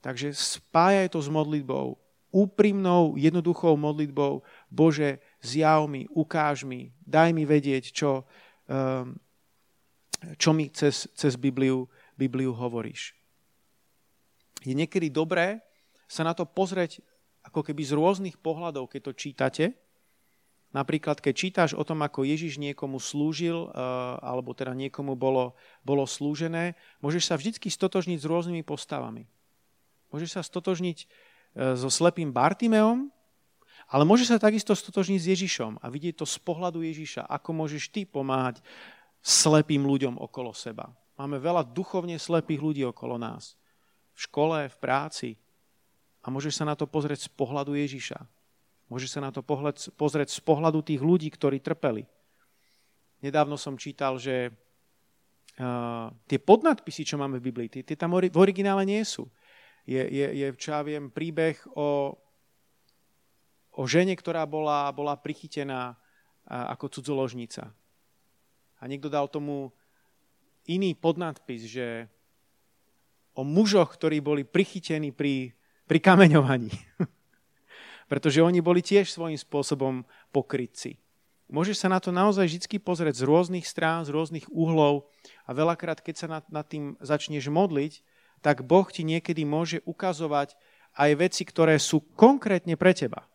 Takže 0.00 0.32
spájaj 0.32 1.12
to 1.12 1.20
s 1.20 1.28
modlitbou, 1.28 2.00
úprimnou, 2.34 3.14
jednoduchou 3.14 3.78
modlitbou. 3.78 4.42
Bože, 4.66 5.22
zjav 5.38 5.86
mi, 5.86 6.10
ukáž 6.10 6.66
mi, 6.66 6.90
daj 7.06 7.30
mi 7.30 7.46
vedieť, 7.46 7.94
čo, 7.94 8.26
čo 10.40 10.50
mi 10.56 10.72
cez, 10.72 11.08
cez 11.12 11.36
Bibliu, 11.36 11.84
Bibliu 12.16 12.56
hovoríš. 12.56 13.12
Je 14.64 14.72
niekedy 14.72 15.12
dobré 15.12 15.60
sa 16.08 16.24
na 16.24 16.32
to 16.32 16.48
pozrieť 16.48 17.04
ako 17.44 17.60
keby 17.60 17.82
z 17.84 17.92
rôznych 17.92 18.36
pohľadov, 18.40 18.88
keď 18.88 19.00
to 19.04 19.12
čítate. 19.12 19.64
Napríklad, 20.74 21.22
keď 21.22 21.34
čítaš 21.36 21.70
o 21.76 21.84
tom, 21.86 22.02
ako 22.02 22.26
Ježiš 22.26 22.58
niekomu 22.58 22.98
slúžil, 22.98 23.68
eh, 23.68 23.72
alebo 24.18 24.56
teda 24.56 24.74
niekomu 24.74 25.14
bolo, 25.14 25.54
bolo 25.86 26.08
slúžené, 26.08 26.74
môžeš 26.98 27.30
sa 27.30 27.38
vždy 27.38 27.60
stotožniť 27.60 28.18
s 28.18 28.26
rôznymi 28.26 28.62
postavami. 28.66 29.28
Môžeš 30.10 30.40
sa 30.40 30.42
stotožniť 30.42 30.98
eh, 31.04 31.76
so 31.78 31.92
slepým 31.92 32.32
Bartimeom, 32.32 33.12
ale 33.88 34.08
môže 34.08 34.24
sa 34.24 34.40
takisto 34.40 34.72
stotožniť 34.72 35.20
s 35.20 35.30
Ježišom 35.36 35.80
a 35.80 35.86
vidieť 35.92 36.24
to 36.24 36.26
z 36.26 36.38
pohľadu 36.40 36.80
Ježiša, 36.80 37.28
ako 37.28 37.50
môžeš 37.64 37.92
ty 37.92 38.08
pomáhať 38.08 38.64
slepým 39.24 39.84
ľuďom 39.84 40.20
okolo 40.20 40.52
seba. 40.52 40.92
Máme 41.14 41.38
veľa 41.38 41.62
duchovne 41.64 42.18
slepých 42.18 42.60
ľudí 42.60 42.82
okolo 42.84 43.16
nás. 43.16 43.54
V 44.14 44.28
škole, 44.28 44.66
v 44.66 44.76
práci. 44.78 45.28
A 46.24 46.30
môžeš 46.32 46.60
sa 46.60 46.64
na 46.66 46.74
to 46.74 46.90
pozrieť 46.90 47.26
z 47.26 47.30
pohľadu 47.32 47.78
Ježiša. 47.78 48.18
Môžeš 48.90 49.16
sa 49.16 49.20
na 49.24 49.30
to 49.32 49.40
pohľad, 49.40 49.80
pozrieť 49.96 50.34
z 50.34 50.40
pohľadu 50.44 50.84
tých 50.84 51.00
ľudí, 51.00 51.30
ktorí 51.32 51.62
trpeli. 51.62 52.04
Nedávno 53.24 53.56
som 53.56 53.80
čítal, 53.80 54.20
že 54.20 54.52
uh, 54.52 56.12
tie 56.28 56.36
podnadpisy, 56.36 57.08
čo 57.08 57.16
máme 57.16 57.40
v 57.40 57.46
Biblii, 57.48 57.68
tie, 57.72 57.82
tie 57.86 57.96
tam 57.96 58.12
v 58.12 58.36
originále 58.36 58.84
nie 58.84 59.00
sú. 59.06 59.24
Je, 59.88 60.00
je, 60.00 60.26
je 60.36 60.46
čo 60.60 60.76
ja 60.76 60.82
viem, 60.84 61.08
príbeh 61.08 61.56
o 61.76 62.16
o 63.74 63.84
žene, 63.84 64.14
ktorá 64.14 64.46
bola, 64.46 64.88
bola 64.94 65.18
prichytená 65.18 65.98
ako 66.46 67.00
cudzoložnica. 67.00 67.70
A 68.78 68.82
niekto 68.86 69.10
dal 69.10 69.26
tomu 69.26 69.72
iný 70.68 70.94
podnadpis, 70.94 71.66
že 71.66 72.06
o 73.34 73.42
mužoch, 73.42 73.98
ktorí 73.98 74.22
boli 74.22 74.46
prichytení 74.46 75.10
pri, 75.10 75.50
pri 75.90 75.98
kameňovaní. 75.98 76.70
pretože 78.10 78.44
oni 78.44 78.60
boli 78.60 78.84
tiež 78.84 79.08
svojím 79.08 79.40
spôsobom 79.40 80.04
pokrytci. 80.30 81.00
Môžeš 81.52 81.84
sa 81.84 81.88
na 81.92 82.00
to 82.00 82.08
naozaj 82.08 82.48
vždy 82.48 82.80
pozrieť 82.80 83.20
z 83.20 83.26
rôznych 83.28 83.66
strán, 83.68 84.08
z 84.08 84.12
rôznych 84.12 84.48
uhlov 84.48 85.12
a 85.44 85.50
veľakrát, 85.52 86.00
keď 86.00 86.14
sa 86.16 86.28
nad, 86.28 86.44
nad 86.48 86.64
tým 86.64 86.96
začneš 87.04 87.52
modliť, 87.52 88.00
tak 88.40 88.64
Boh 88.64 88.84
ti 88.88 89.04
niekedy 89.04 89.44
môže 89.44 89.84
ukazovať 89.84 90.56
aj 90.96 91.10
veci, 91.20 91.42
ktoré 91.44 91.76
sú 91.76 92.00
konkrétne 92.16 92.76
pre 92.80 92.96
teba. 92.96 93.28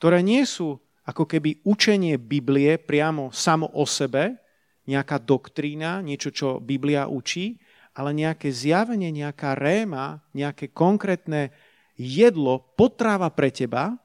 Ktoré 0.00 0.24
nie 0.24 0.48
sú 0.48 0.80
ako 1.04 1.28
keby 1.28 1.60
učenie 1.68 2.16
Biblie 2.16 2.80
priamo 2.80 3.28
samo 3.36 3.68
o 3.76 3.84
sebe, 3.84 4.40
nejaká 4.88 5.20
doktrína, 5.20 6.00
niečo, 6.00 6.32
čo 6.32 6.56
Biblia 6.56 7.04
učí, 7.04 7.60
ale 7.92 8.16
nejaké 8.16 8.48
zjavenie, 8.48 9.12
nejaká 9.12 9.52
réma, 9.52 10.24
nejaké 10.32 10.72
konkrétne 10.72 11.52
jedlo, 12.00 12.72
potráva 12.80 13.28
pre 13.28 13.52
teba 13.52 14.00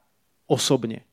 osobne. 0.52 1.08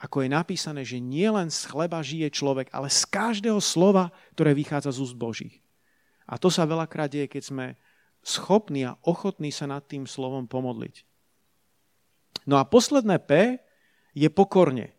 Ako 0.00 0.24
je 0.24 0.30
napísané, 0.32 0.88
že 0.88 1.02
nie 1.02 1.28
len 1.28 1.52
z 1.52 1.68
chleba 1.68 2.00
žije 2.00 2.32
človek, 2.32 2.72
ale 2.72 2.88
z 2.88 3.02
každého 3.12 3.60
slova, 3.60 4.14
ktoré 4.32 4.56
vychádza 4.56 4.94
z 4.94 5.04
úst 5.04 5.16
Božích. 5.20 5.60
A 6.24 6.40
to 6.40 6.48
sa 6.48 6.64
veľakrát 6.64 7.12
deje, 7.12 7.28
keď 7.28 7.42
sme 7.44 7.66
schopní 8.24 8.88
a 8.88 8.96
ochotní 9.04 9.52
sa 9.52 9.68
nad 9.68 9.84
tým 9.84 10.08
slovom 10.08 10.48
pomodliť. 10.48 11.04
No 12.48 12.56
a 12.56 12.64
posledné 12.64 13.20
P 13.26 13.58
je 14.18 14.28
pokorne. 14.28 14.90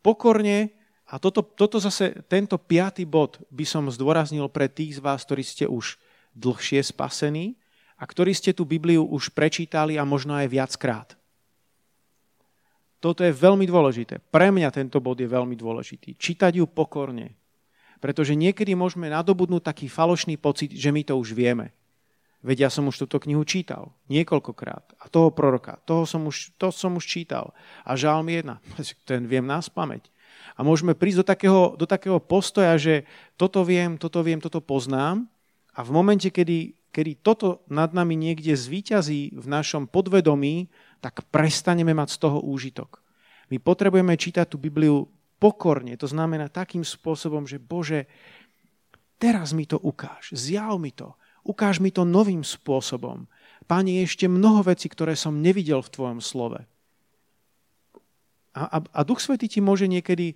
Pokorne, 0.00 0.70
a 1.10 1.18
toto, 1.18 1.42
toto 1.42 1.82
zase, 1.82 2.22
tento 2.30 2.54
piatý 2.54 3.02
bod 3.02 3.42
by 3.50 3.66
som 3.66 3.90
zdôraznil 3.90 4.46
pre 4.46 4.70
tých 4.70 4.96
z 4.96 5.00
vás, 5.02 5.26
ktorí 5.26 5.42
ste 5.42 5.66
už 5.66 5.98
dlhšie 6.38 6.86
spasení, 6.86 7.58
a 8.00 8.08
ktorí 8.08 8.32
ste 8.32 8.56
tú 8.56 8.64
Bibliu 8.64 9.04
už 9.04 9.36
prečítali 9.36 10.00
a 10.00 10.08
možno 10.08 10.32
aj 10.32 10.48
viackrát. 10.48 11.08
Toto 13.00 13.20
je 13.20 13.32
veľmi 13.32 13.68
dôležité. 13.68 14.20
Pre 14.32 14.48
mňa 14.48 14.72
tento 14.72 15.00
bod 15.04 15.20
je 15.20 15.28
veľmi 15.28 15.56
dôležitý. 15.56 16.16
Čítať 16.16 16.60
ju 16.60 16.64
pokorne. 16.68 17.36
Pretože 18.00 18.32
niekedy 18.32 18.72
môžeme 18.72 19.12
nadobudnúť 19.12 19.72
taký 19.72 19.86
falošný 19.92 20.40
pocit, 20.40 20.72
že 20.72 20.88
my 20.88 21.04
to 21.04 21.16
už 21.16 21.36
vieme. 21.36 21.76
Veď 22.40 22.66
ja 22.66 22.70
som 22.72 22.88
už 22.88 23.04
túto 23.04 23.20
knihu 23.20 23.44
čítal 23.44 23.92
niekoľkokrát. 24.08 24.96
A 24.96 25.04
toho 25.12 25.28
proroka, 25.28 25.76
toho 25.84 26.08
som 26.08 26.24
už, 26.24 26.56
to 26.56 26.72
som 26.72 26.96
už 26.96 27.04
čítal. 27.04 27.52
A 27.84 27.96
žalm 27.96 28.32
1, 28.32 28.48
ten 29.08 29.28
viem 29.28 29.44
nás 29.44 29.68
pamäť. 29.68 30.08
A 30.56 30.64
môžeme 30.64 30.96
prísť 30.96 31.24
do 31.24 31.26
takého, 31.26 31.60
do 31.76 31.86
takého 31.88 32.18
postoja, 32.20 32.76
že 32.80 33.04
toto 33.36 33.64
viem, 33.64 34.00
toto 34.00 34.24
viem, 34.24 34.40
toto 34.40 34.60
poznám. 34.60 35.28
A 35.76 35.84
v 35.84 35.90
momente, 35.92 36.28
kedy 36.28 36.80
kedy 36.90 37.22
toto 37.22 37.62
nad 37.70 37.94
nami 37.94 38.18
niekde 38.18 38.52
zvíťazí 38.54 39.38
v 39.38 39.46
našom 39.46 39.86
podvedomí, 39.86 40.68
tak 40.98 41.22
prestaneme 41.30 41.94
mať 41.94 42.18
z 42.18 42.18
toho 42.18 42.38
úžitok. 42.42 43.00
My 43.50 43.62
potrebujeme 43.62 44.14
čítať 44.18 44.46
tú 44.50 44.58
Bibliu 44.58 45.06
pokorne, 45.40 45.96
to 45.96 46.10
znamená 46.10 46.50
takým 46.52 46.84
spôsobom, 46.84 47.48
že 47.48 47.62
Bože, 47.62 48.10
teraz 49.16 49.56
mi 49.56 49.64
to 49.64 49.80
ukáž, 49.80 50.34
zjav 50.34 50.76
mi 50.76 50.92
to, 50.92 51.16
ukáž 51.46 51.80
mi 51.80 51.90
to 51.90 52.04
novým 52.04 52.44
spôsobom. 52.44 53.28
Je 53.70 54.02
ešte 54.02 54.26
mnoho 54.26 54.66
vecí, 54.66 54.90
ktoré 54.90 55.14
som 55.14 55.38
nevidel 55.38 55.78
v 55.78 55.92
Tvojom 55.94 56.18
slove. 56.18 56.66
A, 58.50 58.62
a, 58.66 58.78
a 58.82 59.00
Duch 59.06 59.22
Svetý 59.22 59.46
ti 59.46 59.62
môže 59.62 59.86
niekedy 59.86 60.34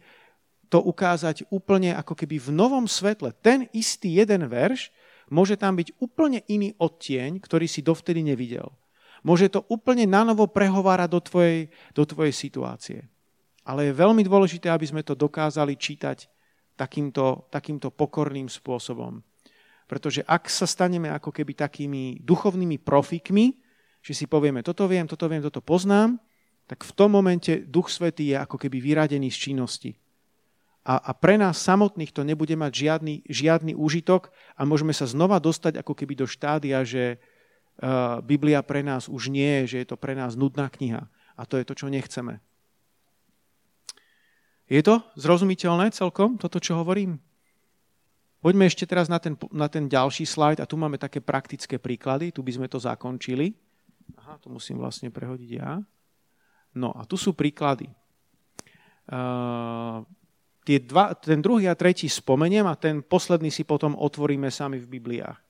to 0.70 0.78
ukázať 0.78 1.50
úplne 1.50 1.94
ako 1.98 2.14
keby 2.14 2.38
v 2.38 2.50
novom 2.54 2.86
svetle. 2.86 3.34
Ten 3.42 3.66
istý 3.74 4.22
jeden 4.22 4.46
verš 4.46 4.94
môže 5.34 5.58
tam 5.58 5.74
byť 5.74 5.98
úplne 5.98 6.46
iný 6.46 6.78
odtieň, 6.78 7.42
ktorý 7.42 7.66
si 7.66 7.82
dovtedy 7.82 8.22
nevidel. 8.22 8.70
Môže 9.24 9.48
to 9.50 9.64
úplne 9.72 10.04
nanovo 10.04 10.46
prehovárať 10.46 11.08
do 11.10 11.20
tvojej, 11.24 11.60
do 11.96 12.04
tvojej 12.04 12.34
situácie. 12.34 13.00
Ale 13.64 13.88
je 13.88 13.96
veľmi 13.96 14.20
dôležité, 14.20 14.68
aby 14.68 14.84
sme 14.84 15.00
to 15.00 15.16
dokázali 15.16 15.74
čítať 15.74 16.28
takýmto, 16.76 17.48
takýmto 17.48 17.88
pokorným 17.88 18.52
spôsobom. 18.52 19.24
Pretože 19.84 20.24
ak 20.24 20.48
sa 20.48 20.64
staneme 20.64 21.12
ako 21.12 21.28
keby 21.28 21.52
takými 21.54 22.24
duchovnými 22.24 22.80
profikmi, 22.80 23.60
že 24.04 24.12
si 24.16 24.24
povieme, 24.24 24.64
toto 24.64 24.84
viem, 24.88 25.04
toto 25.04 25.28
viem, 25.28 25.44
toto 25.44 25.60
poznám, 25.60 26.16
tak 26.64 26.84
v 26.84 26.92
tom 26.96 27.12
momente 27.12 27.64
Duch 27.68 27.92
Svetý 27.92 28.32
je 28.32 28.36
ako 28.40 28.56
keby 28.56 28.80
vyradený 28.80 29.28
z 29.28 29.50
činnosti 29.50 29.92
a, 30.84 31.00
a 31.00 31.12
pre 31.16 31.40
nás 31.40 31.56
samotných 31.64 32.12
to 32.12 32.20
nebude 32.22 32.52
mať 32.52 32.72
žiadny, 32.76 33.14
žiadny 33.24 33.72
úžitok 33.72 34.28
a 34.52 34.68
môžeme 34.68 34.92
sa 34.92 35.08
znova 35.08 35.40
dostať 35.40 35.80
ako 35.80 35.96
keby 35.96 36.12
do 36.12 36.26
štádia, 36.28 36.84
že 36.84 37.16
uh, 37.16 38.20
Biblia 38.20 38.60
pre 38.60 38.84
nás 38.84 39.08
už 39.08 39.32
nie 39.32 39.64
je, 39.64 39.76
že 39.76 39.76
je 39.82 39.86
to 39.88 39.96
pre 39.96 40.12
nás 40.12 40.36
nudná 40.36 40.68
kniha. 40.68 41.08
A 41.34 41.42
to 41.48 41.56
je 41.56 41.64
to, 41.64 41.74
čo 41.74 41.88
nechceme. 41.88 42.38
Je 44.68 44.80
to 44.84 45.00
zrozumiteľné 45.16 45.92
celkom, 45.96 46.36
toto, 46.36 46.60
čo 46.60 46.76
hovorím? 46.76 47.16
Poďme 48.44 48.68
ešte 48.68 48.84
teraz 48.84 49.08
na 49.08 49.16
ten, 49.16 49.32
na 49.56 49.72
ten 49.72 49.88
ďalší 49.88 50.28
slajd 50.28 50.60
a 50.60 50.68
tu 50.68 50.76
máme 50.76 51.00
také 51.00 51.24
praktické 51.24 51.80
príklady, 51.80 52.28
tu 52.28 52.44
by 52.44 52.52
sme 52.52 52.68
to 52.68 52.76
zakončili. 52.76 53.56
Aha, 54.20 54.36
to 54.36 54.52
musím 54.52 54.76
vlastne 54.76 55.08
prehodiť 55.08 55.50
ja. 55.56 55.80
No 56.76 56.92
a 56.92 57.08
tu 57.08 57.16
sú 57.16 57.32
príklady. 57.32 57.88
Uh, 59.08 60.04
tie 60.68 60.76
dva, 60.76 61.16
ten 61.16 61.40
druhý 61.40 61.72
a 61.72 61.78
tretí 61.78 62.04
spomeniem 62.04 62.68
a 62.68 62.76
ten 62.76 63.00
posledný 63.00 63.48
si 63.48 63.64
potom 63.64 63.96
otvoríme 63.96 64.52
sami 64.52 64.76
v 64.76 64.92
Bibliách. 64.92 65.40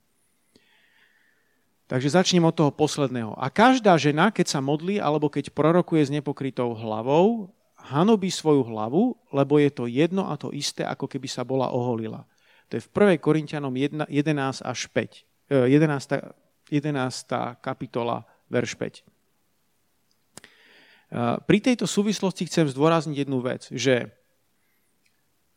Takže 1.90 2.14
začnem 2.14 2.46
od 2.46 2.54
toho 2.54 2.70
posledného. 2.70 3.35
A 3.35 3.50
každá 3.50 3.98
žena, 3.98 4.30
keď 4.30 4.54
sa 4.54 4.62
modlí 4.62 5.02
alebo 5.02 5.26
keď 5.26 5.50
prorokuje 5.50 6.07
s 6.07 6.14
nepokrytou 6.14 6.70
hlavou, 6.78 7.50
hanobí 7.90 8.30
svoju 8.30 8.62
hlavu, 8.70 9.18
lebo 9.35 9.59
je 9.59 9.70
to 9.74 9.90
jedno 9.90 10.30
a 10.30 10.38
to 10.38 10.54
isté, 10.54 10.87
ako 10.87 11.11
keby 11.11 11.26
sa 11.26 11.42
bola 11.42 11.74
oholila. 11.74 12.22
To 12.68 12.77
je 12.79 12.83
v 12.83 12.90
1. 13.16 13.18
Korintianom 13.20 13.74
11 13.77 14.09
až 14.64 14.81
5. 14.92 15.24
11. 15.50 15.72
11. 16.72 17.61
kapitola, 17.61 18.24
verš 18.48 18.72
5. 18.81 19.05
Pri 21.44 21.59
tejto 21.61 21.85
súvislosti 21.85 22.48
chcem 22.48 22.66
zdôrazniť 22.66 23.16
jednu 23.22 23.38
vec, 23.44 23.68
že 23.70 24.11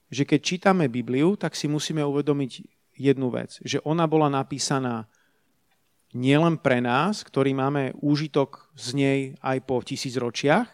že 0.08 0.24
keď 0.24 0.40
čítame 0.40 0.88
Bibliu, 0.88 1.36
tak 1.36 1.52
si 1.52 1.68
musíme 1.68 2.00
uvedomiť 2.00 2.64
jednu 2.96 3.28
vec, 3.28 3.60
že 3.60 3.84
ona 3.84 4.08
bola 4.08 4.32
napísaná 4.32 5.04
nielen 6.16 6.56
pre 6.64 6.80
nás, 6.80 7.28
ktorí 7.28 7.52
máme 7.52 7.92
úžitok 8.00 8.72
z 8.72 8.88
nej 8.96 9.20
aj 9.44 9.68
po 9.68 9.84
tisíc 9.84 10.16
ročiach, 10.16 10.72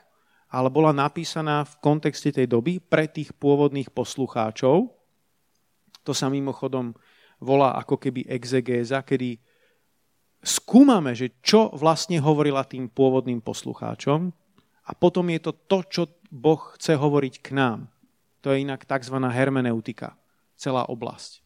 ale 0.54 0.70
bola 0.70 0.94
napísaná 0.94 1.66
v 1.66 1.74
kontexte 1.82 2.30
tej 2.30 2.46
doby 2.46 2.78
pre 2.78 3.10
tých 3.10 3.34
pôvodných 3.34 3.90
poslucháčov. 3.90 4.94
To 6.04 6.12
sa 6.12 6.28
mimochodom 6.28 6.92
volá 7.40 7.76
ako 7.80 8.00
keby 8.00 8.28
exegéza, 8.28 9.04
kedy 9.04 9.40
skúmame, 10.44 11.16
že 11.16 11.40
čo 11.40 11.72
vlastne 11.72 12.20
hovorila 12.20 12.68
tým 12.68 12.92
pôvodným 12.92 13.40
poslucháčom 13.40 14.32
a 14.84 14.92
potom 14.92 15.32
je 15.32 15.40
to 15.40 15.52
to, 15.68 15.80
čo 15.88 16.02
Boh 16.28 16.60
chce 16.76 17.00
hovoriť 17.00 17.36
k 17.40 17.50
nám. 17.56 17.80
To 18.44 18.52
je 18.52 18.68
inak 18.68 18.84
tzv. 18.84 19.16
hermeneutika, 19.16 20.20
celá 20.60 20.84
oblasť. 20.92 21.40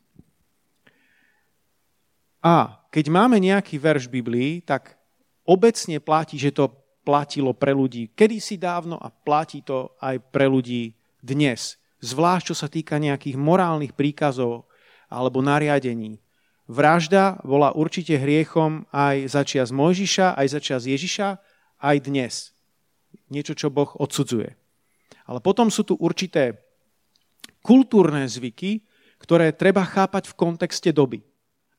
A 2.41 2.81
keď 2.89 3.05
máme 3.13 3.37
nejaký 3.37 3.77
verš 3.77 4.09
v 4.09 4.21
Biblii, 4.21 4.51
tak 4.65 4.97
obecne 5.45 6.01
platí, 6.01 6.41
že 6.41 6.53
to 6.53 6.73
platilo 7.05 7.53
pre 7.53 7.71
ľudí 7.71 8.11
kedysi 8.17 8.59
dávno 8.59 8.97
a 8.97 9.07
platí 9.07 9.61
to 9.61 9.95
aj 10.01 10.19
pre 10.33 10.49
ľudí 10.49 10.97
dnes. 11.21 11.79
Zvlášť, 12.03 12.53
čo 12.53 12.55
sa 12.55 12.67
týka 12.69 13.01
nejakých 13.01 13.37
morálnych 13.39 13.97
príkazov 13.97 14.69
alebo 15.09 15.41
nariadení. 15.41 16.21
Vražda 16.67 17.39
bola 17.47 17.71
určite 17.71 18.19
hriechom 18.19 18.85
aj 18.91 19.31
za 19.31 19.41
čas 19.47 19.71
Mojžiša, 19.71 20.35
aj 20.35 20.47
za 20.51 20.59
čas 20.59 20.81
Ježiša, 20.83 21.39
aj 21.79 21.97
dnes. 22.03 22.51
Niečo, 23.31 23.55
čo 23.55 23.71
Boh 23.71 23.87
odsudzuje. 23.95 24.51
Ale 25.27 25.39
potom 25.39 25.71
sú 25.71 25.87
tu 25.87 25.95
určité 25.95 26.59
kultúrne 27.63 28.27
zvyky, 28.27 28.83
ktoré 29.17 29.55
treba 29.55 29.83
chápať 29.83 30.29
v 30.31 30.37
kontexte 30.37 30.91
doby. 30.91 31.23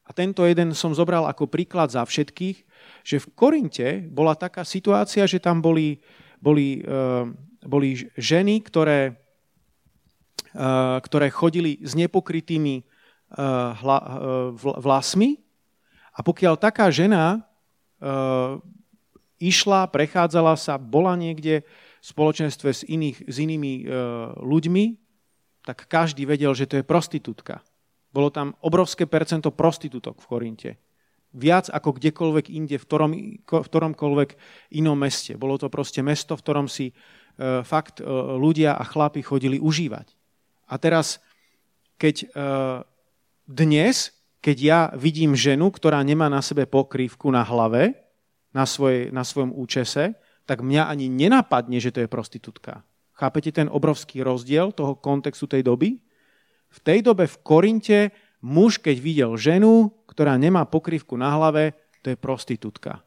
A 0.08 0.16
tento 0.16 0.48
jeden 0.48 0.72
som 0.72 0.96
zobral 0.96 1.28
ako 1.28 1.52
príklad 1.52 1.92
za 1.92 2.00
všetkých, 2.00 2.64
že 3.04 3.16
v 3.20 3.30
Korinte 3.36 3.88
bola 4.08 4.32
taká 4.32 4.64
situácia, 4.64 5.28
že 5.28 5.36
tam 5.36 5.60
boli, 5.60 6.00
boli, 6.40 6.80
uh, 6.80 7.28
boli 7.60 8.08
ženy, 8.16 8.64
ktoré, 8.64 9.20
ktoré 11.02 11.28
chodili 11.28 11.78
s 11.84 11.92
nepokrytými 11.94 12.80
uh, 12.80 13.76
hla, 13.78 14.00
vlasmi 14.56 15.38
a 16.16 16.24
pokiaľ 16.24 16.58
taká 16.58 16.90
žena 16.90 17.46
išla, 19.38 19.86
prechádzala 19.90 20.58
sa, 20.58 20.78
bola 20.78 21.14
niekde 21.14 21.62
v 21.62 22.04
spoločenstve 22.04 22.70
s, 22.74 22.82
iných, 22.82 23.26
s 23.26 23.36
inými 23.38 23.86
ľuďmi, 24.42 24.84
tak 25.62 25.86
každý 25.86 26.26
vedel, 26.26 26.54
že 26.58 26.66
to 26.66 26.78
je 26.80 26.86
prostitútka. 26.86 27.62
Bolo 28.10 28.34
tam 28.34 28.58
obrovské 28.64 29.06
percento 29.06 29.54
prostitútok 29.54 30.18
v 30.18 30.26
Korinte. 30.26 30.70
Viac 31.38 31.70
ako 31.70 32.02
kdekoľvek 32.02 32.50
inde, 32.50 32.80
v, 32.80 32.84
ktorom, 32.86 33.12
v 33.46 33.68
ktoromkoľvek 33.68 34.30
inom 34.74 34.98
meste. 34.98 35.38
Bolo 35.38 35.60
to 35.60 35.70
proste 35.70 36.02
mesto, 36.02 36.34
v 36.34 36.42
ktorom 36.42 36.66
si 36.66 36.90
fakt 37.62 38.02
ľudia 38.34 38.74
a 38.74 38.82
chlapi 38.82 39.22
chodili 39.22 39.62
užívať. 39.62 40.17
A 40.68 40.76
teraz, 40.76 41.18
keď 41.96 42.28
uh, 42.30 42.84
dnes, 43.48 44.12
keď 44.44 44.56
ja 44.60 44.80
vidím 44.94 45.32
ženu, 45.34 45.72
ktorá 45.72 46.04
nemá 46.04 46.28
na 46.28 46.44
sebe 46.44 46.68
pokrývku 46.68 47.32
na 47.32 47.42
hlave, 47.42 47.96
na, 48.52 48.68
svoj, 48.68 49.10
na 49.10 49.24
svojom 49.24 49.56
účese, 49.56 50.14
tak 50.48 50.64
mňa 50.64 50.88
ani 50.88 51.12
nenapadne, 51.12 51.76
že 51.80 51.92
to 51.92 52.00
je 52.04 52.08
prostitútka. 52.08 52.80
Chápete 53.12 53.50
ten 53.50 53.66
obrovský 53.68 54.22
rozdiel 54.22 54.70
toho 54.72 54.94
kontextu 54.96 55.50
tej 55.50 55.66
doby? 55.66 55.98
V 56.68 56.78
tej 56.84 57.02
dobe 57.02 57.26
v 57.26 57.36
Korinte 57.42 57.98
muž, 58.40 58.78
keď 58.78 58.96
videl 59.00 59.30
ženu, 59.34 59.90
ktorá 60.06 60.38
nemá 60.38 60.64
pokrývku 60.64 61.18
na 61.18 61.34
hlave, 61.34 61.74
to 62.00 62.14
je 62.14 62.16
prostitútka. 62.16 63.02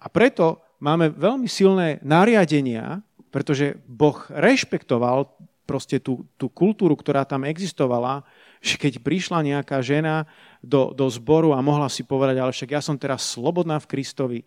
A 0.00 0.06
preto 0.08 0.64
máme 0.80 1.12
veľmi 1.12 1.46
silné 1.50 2.00
nariadenia, 2.00 3.04
pretože 3.28 3.76
Boh 3.84 4.16
rešpektoval 4.32 5.28
proste 5.66 5.98
tú, 5.98 6.24
tú 6.38 6.46
kultúru, 6.46 6.94
ktorá 6.94 7.26
tam 7.26 7.42
existovala, 7.42 8.22
že 8.62 8.78
keď 8.78 9.02
prišla 9.02 9.42
nejaká 9.42 9.82
žena 9.82 10.24
do, 10.62 10.94
do 10.94 11.10
zboru 11.10 11.52
a 11.52 11.60
mohla 11.60 11.90
si 11.90 12.06
povedať, 12.06 12.38
ale 12.38 12.54
však 12.54 12.70
ja 12.72 12.80
som 12.80 12.94
teraz 12.94 13.26
slobodná 13.26 13.82
v 13.82 13.90
Kristovi, 13.90 14.40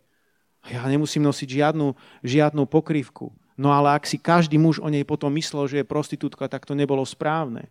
ja 0.68 0.84
nemusím 0.88 1.24
nosiť 1.24 1.48
žiadnu, 1.48 1.88
žiadnu 2.24 2.64
pokrývku. 2.68 3.32
No 3.60 3.76
ale 3.76 3.96
ak 3.96 4.08
si 4.08 4.16
každý 4.16 4.56
muž 4.56 4.80
o 4.80 4.88
nej 4.88 5.04
potom 5.04 5.32
myslel, 5.36 5.68
že 5.68 5.78
je 5.84 5.88
prostitútka, 5.88 6.48
tak 6.48 6.64
to 6.64 6.76
nebolo 6.76 7.04
správne. 7.04 7.68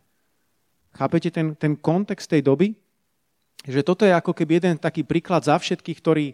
Chápete 0.92 1.32
ten, 1.32 1.56
ten 1.56 1.76
kontext 1.76 2.28
tej 2.28 2.44
doby? 2.44 2.76
Že 3.64 3.80
toto 3.84 4.04
je 4.04 4.12
ako 4.12 4.32
keby 4.32 4.60
jeden 4.60 4.76
taký 4.80 5.04
príklad 5.04 5.44
za 5.44 5.56
všetkých, 5.56 5.98
ktorý, 6.00 6.26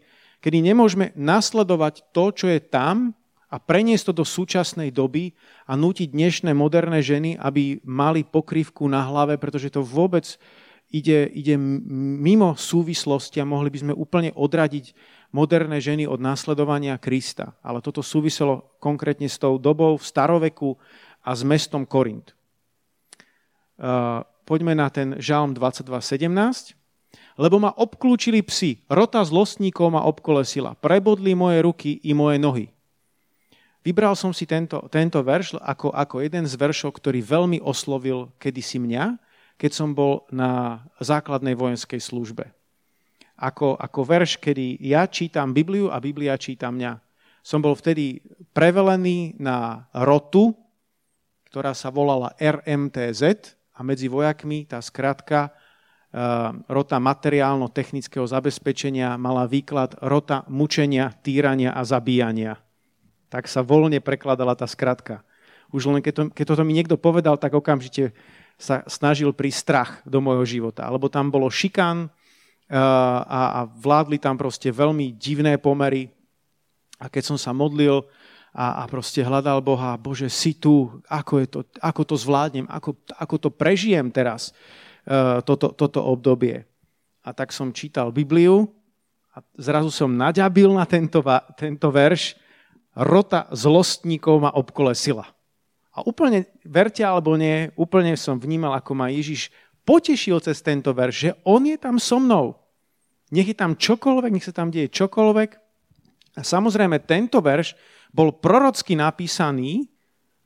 kedy 0.42 0.58
nemôžeme 0.62 1.10
nasledovať 1.14 2.06
to, 2.14 2.24
čo 2.34 2.46
je 2.50 2.60
tam 2.62 3.14
a 3.54 3.62
preniesť 3.62 4.10
to 4.10 4.18
do 4.18 4.24
súčasnej 4.26 4.90
doby 4.90 5.30
a 5.70 5.78
nútiť 5.78 6.10
dnešné 6.10 6.50
moderné 6.58 6.98
ženy, 7.06 7.38
aby 7.38 7.78
mali 7.86 8.26
pokrývku 8.26 8.82
na 8.90 9.06
hlave, 9.06 9.38
pretože 9.38 9.70
to 9.70 9.86
vôbec 9.86 10.26
ide, 10.90 11.30
ide 11.30 11.54
mimo 11.54 12.58
súvislosti 12.58 13.38
a 13.38 13.46
mohli 13.46 13.70
by 13.70 13.78
sme 13.78 13.94
úplne 13.94 14.34
odradiť 14.34 14.90
moderné 15.30 15.78
ženy 15.78 16.02
od 16.02 16.18
následovania 16.18 16.98
Krista. 16.98 17.54
Ale 17.62 17.78
toto 17.78 18.02
súviselo 18.02 18.74
konkrétne 18.82 19.30
s 19.30 19.38
tou 19.38 19.54
dobou 19.54 19.94
v 19.94 20.02
staroveku 20.02 20.74
a 21.22 21.30
s 21.30 21.46
mestom 21.46 21.86
Korint. 21.86 22.34
Poďme 24.50 24.74
na 24.74 24.90
ten 24.90 25.14
žalm 25.22 25.54
22.17. 25.54 26.74
Lebo 27.38 27.62
ma 27.62 27.70
obklúčili 27.70 28.42
psi, 28.42 28.82
rota 28.90 29.22
zlostníkov 29.22 29.94
ma 29.94 30.06
obkolesila, 30.06 30.74
prebodli 30.78 31.34
moje 31.34 31.62
ruky 31.62 32.02
i 32.02 32.14
moje 32.14 32.38
nohy. 32.38 32.66
Vybral 33.84 34.16
som 34.16 34.32
si 34.32 34.48
tento, 34.48 34.80
tento 34.88 35.20
verš 35.20 35.60
ako, 35.60 35.92
ako 35.92 36.24
jeden 36.24 36.48
z 36.48 36.56
veršov, 36.56 36.96
ktorý 36.96 37.20
veľmi 37.20 37.60
oslovil 37.60 38.32
kedysi 38.40 38.80
mňa, 38.80 39.20
keď 39.60 39.70
som 39.70 39.92
bol 39.92 40.24
na 40.32 40.82
základnej 41.04 41.52
vojenskej 41.52 42.00
službe. 42.00 42.48
Ako, 43.36 43.76
ako 43.76 44.00
verš, 44.08 44.40
kedy 44.40 44.80
ja 44.80 45.04
čítam 45.04 45.52
Bibliu 45.52 45.92
a 45.92 46.00
Biblia 46.00 46.40
číta 46.40 46.72
mňa. 46.72 46.96
Som 47.44 47.60
bol 47.60 47.76
vtedy 47.76 48.24
prevelený 48.56 49.36
na 49.36 49.84
rotu, 49.92 50.56
ktorá 51.52 51.76
sa 51.76 51.92
volala 51.92 52.32
RMTZ, 52.40 53.52
a 53.74 53.80
medzi 53.82 54.06
vojakmi 54.06 54.70
tá 54.70 54.78
skratka 54.78 55.50
eh, 55.50 56.22
rota 56.70 56.96
materiálno-technického 57.02 58.22
zabezpečenia 58.22 59.18
mala 59.18 59.50
výklad 59.50 59.98
rota 59.98 60.46
mučenia, 60.46 61.10
týrania 61.20 61.74
a 61.74 61.82
zabíjania. 61.82 62.63
Tak 63.28 63.50
sa 63.50 63.64
voľne 63.64 63.98
prekladala 64.00 64.56
tá 64.56 64.64
skratka. 64.68 65.24
Už 65.74 65.90
len 65.90 66.00
keď, 66.04 66.12
to, 66.14 66.22
keď 66.30 66.44
toto 66.54 66.62
mi 66.62 66.76
niekto 66.76 67.00
povedal, 67.00 67.34
tak 67.40 67.54
okamžite 67.56 68.14
sa 68.54 68.86
snažil 68.86 69.34
prísť 69.34 69.58
strach 69.58 69.90
do 70.06 70.22
môjho 70.22 70.46
života. 70.46 70.86
Alebo 70.86 71.10
tam 71.10 71.28
bolo 71.32 71.50
šikán 71.50 72.06
eh, 72.06 72.76
a, 72.76 73.40
a 73.58 73.60
vládli 73.66 74.22
tam 74.22 74.38
proste 74.38 74.70
veľmi 74.70 75.16
divné 75.18 75.58
pomery. 75.58 76.08
A 77.02 77.10
keď 77.10 77.34
som 77.34 77.38
sa 77.38 77.50
modlil, 77.50 78.06
a, 78.54 78.66
a 78.80 78.82
proste 78.86 79.18
hľadal 79.18 79.58
Boha, 79.58 79.98
Bože, 79.98 80.30
si 80.30 80.54
tu, 80.54 81.02
ako, 81.10 81.32
je 81.42 81.46
to, 81.50 81.60
ako 81.82 82.02
to 82.06 82.14
zvládnem, 82.14 82.70
ako, 82.70 82.94
ako 83.18 83.34
to 83.42 83.50
prežijem 83.50 84.14
teraz, 84.14 84.54
uh, 85.10 85.42
toto, 85.42 85.74
toto 85.74 85.98
obdobie. 86.06 86.62
A 87.26 87.34
tak 87.34 87.50
som 87.50 87.74
čítal 87.74 88.14
Bibliu 88.14 88.70
a 89.34 89.42
zrazu 89.58 89.90
som 89.90 90.14
naďabil 90.14 90.70
na 90.70 90.86
tento, 90.86 91.18
tento 91.58 91.90
verš, 91.90 92.38
rota 92.94 93.50
zlostníkov 93.50 94.40
ma 94.42 94.50
obkolesila. 94.54 95.26
A 95.94 96.02
úplne, 96.02 96.50
verte 96.66 97.06
alebo 97.06 97.38
nie, 97.38 97.70
úplne 97.78 98.18
som 98.18 98.38
vnímal, 98.38 98.74
ako 98.74 98.98
ma 98.98 99.10
Ježiš 99.14 99.54
potešil 99.86 100.42
cez 100.42 100.58
tento 100.58 100.90
verš, 100.90 101.14
že 101.14 101.30
on 101.46 101.62
je 101.62 101.78
tam 101.78 102.02
so 102.02 102.18
mnou. 102.18 102.58
Nech 103.30 103.46
je 103.46 103.56
tam 103.56 103.78
čokoľvek, 103.78 104.30
nech 104.34 104.46
sa 104.46 104.54
tam 104.54 104.74
deje 104.74 104.90
čokoľvek. 104.90 105.50
A 106.34 106.42
samozrejme, 106.42 106.98
tento 107.06 107.38
verš 107.38 107.78
bol 108.10 108.34
prorocky 108.34 108.98
napísaný 108.98 109.86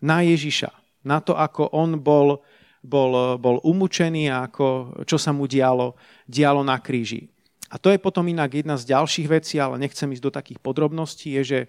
na 0.05 0.21
Ježiša. 0.21 0.69
Na 1.05 1.25
to, 1.25 1.33
ako 1.33 1.73
on 1.73 1.97
bol, 1.97 2.45
bol, 2.85 3.41
bol 3.41 3.57
umúčený 3.65 4.29
a 4.29 4.49
ako, 4.49 5.01
čo 5.09 5.17
sa 5.17 5.33
mu 5.33 5.49
dialo, 5.49 5.97
dialo 6.29 6.61
na 6.61 6.77
kríži. 6.77 7.33
A 7.69 7.77
to 7.77 7.93
je 7.93 8.01
potom 8.01 8.25
inak 8.29 8.53
jedna 8.53 8.81
z 8.81 8.89
ďalších 8.89 9.29
vecí, 9.29 9.61
ale 9.61 9.81
nechcem 9.81 10.09
ísť 10.09 10.25
do 10.25 10.33
takých 10.33 10.61
podrobností, 10.61 11.37
je, 11.41 11.43
že, 11.45 11.61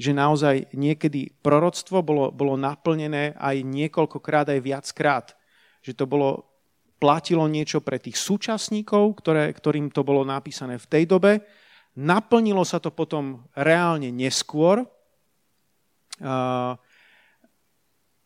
že 0.00 0.16
naozaj 0.16 0.72
niekedy 0.72 1.28
proroctvo 1.44 2.00
bolo, 2.00 2.32
bolo 2.32 2.56
naplnené 2.56 3.36
aj 3.36 3.60
niekoľkokrát, 3.60 4.48
aj 4.48 4.60
viackrát. 4.64 5.26
Že 5.84 5.92
to 5.92 6.04
bolo, 6.08 6.28
platilo 6.96 7.44
niečo 7.44 7.84
pre 7.84 8.00
tých 8.00 8.16
súčasníkov, 8.16 9.20
ktoré, 9.20 9.52
ktorým 9.52 9.92
to 9.92 10.00
bolo 10.00 10.24
napísané 10.24 10.80
v 10.80 10.88
tej 10.88 11.04
dobe. 11.04 11.44
Naplnilo 12.00 12.64
sa 12.64 12.80
to 12.80 12.88
potom 12.88 13.44
reálne 13.52 14.08
neskôr, 14.08 14.88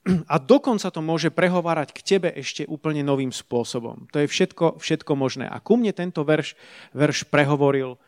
a 0.04 0.36
dokonca 0.36 0.92
to 0.92 1.00
môže 1.00 1.32
prehovárať 1.32 1.96
k 1.96 2.00
tebe 2.04 2.28
ešte 2.28 2.68
úplne 2.68 3.00
novým 3.00 3.32
spôsobom. 3.32 4.04
To 4.12 4.20
je 4.20 4.28
všetko, 4.28 4.76
všetko 4.76 5.12
možné. 5.16 5.48
A 5.48 5.62
ku 5.64 5.80
mne 5.80 5.96
tento 5.96 6.20
verš, 6.28 6.60
verš 6.92 7.24
prehovoril 7.32 7.96
e, 7.96 7.98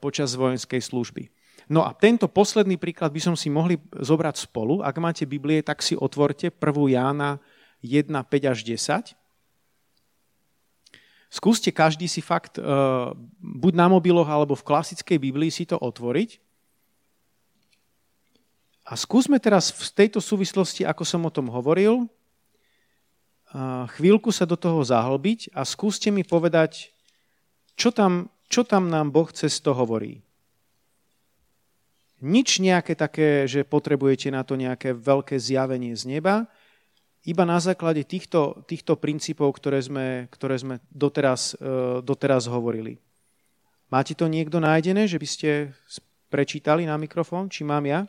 počas 0.00 0.32
vojenskej 0.32 0.80
služby. 0.80 1.28
No 1.72 1.88
a 1.88 1.96
tento 1.96 2.28
posledný 2.28 2.76
príklad 2.76 3.08
by 3.08 3.32
som 3.32 3.32
si 3.32 3.48
mohli 3.48 3.80
zobrať 3.96 4.44
spolu. 4.44 4.84
Ak 4.84 5.00
máte 5.00 5.24
Biblie, 5.24 5.64
tak 5.64 5.80
si 5.80 5.96
otvorte 5.96 6.52
1. 6.52 6.60
Jána 6.92 7.40
1, 7.80 8.12
5 8.12 8.52
až 8.52 8.58
10. 8.60 9.16
Skúste 11.32 11.72
každý 11.72 12.12
si 12.12 12.20
fakt, 12.20 12.60
e, 12.60 12.62
buď 13.40 13.72
na 13.72 13.88
mobiloch, 13.88 14.28
alebo 14.28 14.52
v 14.52 14.68
klasickej 14.68 15.16
Biblii 15.16 15.48
si 15.48 15.64
to 15.64 15.80
otvoriť 15.80 16.52
a 18.82 18.98
skúsme 18.98 19.38
teraz 19.38 19.70
v 19.70 19.88
tejto 19.94 20.18
súvislosti, 20.18 20.82
ako 20.82 21.06
som 21.06 21.22
o 21.22 21.30
tom 21.30 21.46
hovoril, 21.48 22.10
chvíľku 23.96 24.34
sa 24.34 24.48
do 24.48 24.58
toho 24.58 24.82
zahlbiť 24.82 25.54
a 25.54 25.62
skúste 25.62 26.10
mi 26.10 26.26
povedať, 26.26 26.90
čo 27.78 27.94
tam, 27.94 28.32
čo 28.50 28.66
tam 28.66 28.90
nám 28.90 29.12
Boh 29.14 29.28
cez 29.30 29.60
to 29.62 29.70
hovorí. 29.76 30.24
Nič 32.22 32.62
nejaké 32.62 32.94
také, 32.94 33.50
že 33.50 33.66
potrebujete 33.66 34.30
na 34.30 34.46
to 34.46 34.54
nejaké 34.54 34.94
veľké 34.94 35.34
zjavenie 35.42 35.98
z 35.98 36.06
neba, 36.06 36.46
iba 37.22 37.42
na 37.46 37.58
základe 37.58 38.02
týchto, 38.02 38.62
týchto 38.66 38.98
princípov, 38.98 39.54
ktoré 39.58 39.78
sme, 39.82 40.26
ktoré 40.30 40.58
sme 40.58 40.74
doteraz, 40.90 41.54
e, 41.54 42.02
doteraz 42.02 42.50
hovorili. 42.50 42.98
Máte 43.90 44.14
to 44.14 44.30
niekto 44.30 44.58
nájdené, 44.62 45.06
že 45.06 45.18
by 45.18 45.28
ste 45.28 45.50
prečítali 46.30 46.86
na 46.86 46.94
mikrofón, 46.94 47.50
či 47.50 47.66
mám 47.66 47.86
ja? 47.86 48.06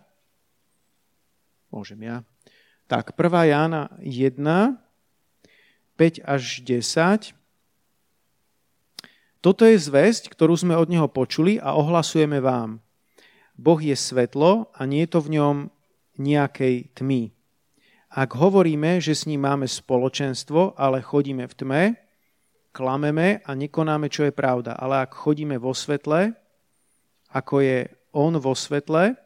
Môžem 1.74 2.02
ja. 2.06 2.22
Tak, 2.86 3.18
1. 3.18 3.50
Jána 3.50 3.90
1, 3.98 4.38
5 5.98 6.22
až 6.22 6.44
10. 6.62 7.34
Toto 9.42 9.64
je 9.66 9.76
zväzť, 9.76 10.30
ktorú 10.30 10.54
sme 10.54 10.78
od 10.78 10.88
Neho 10.88 11.10
počuli 11.10 11.58
a 11.58 11.76
ohlasujeme 11.76 12.38
vám. 12.38 12.83
Boh 13.54 13.78
je 13.78 13.94
svetlo 13.94 14.74
a 14.74 14.82
nie 14.90 15.06
je 15.06 15.12
to 15.14 15.20
v 15.22 15.30
ňom 15.38 15.56
nejakej 16.18 16.94
tmy. 16.98 17.34
Ak 18.14 18.38
hovoríme, 18.38 19.02
že 19.02 19.18
s 19.18 19.26
ním 19.26 19.42
máme 19.46 19.66
spoločenstvo, 19.66 20.78
ale 20.78 21.02
chodíme 21.02 21.50
v 21.50 21.58
tme, 21.58 21.82
klameme 22.70 23.42
a 23.42 23.52
nekonáme, 23.58 24.10
čo 24.10 24.30
je 24.30 24.34
pravda. 24.34 24.78
Ale 24.78 25.02
ak 25.02 25.18
chodíme 25.18 25.58
vo 25.58 25.74
svetle, 25.74 26.34
ako 27.34 27.66
je 27.66 27.90
on 28.14 28.38
vo 28.38 28.54
svetle, 28.54 29.18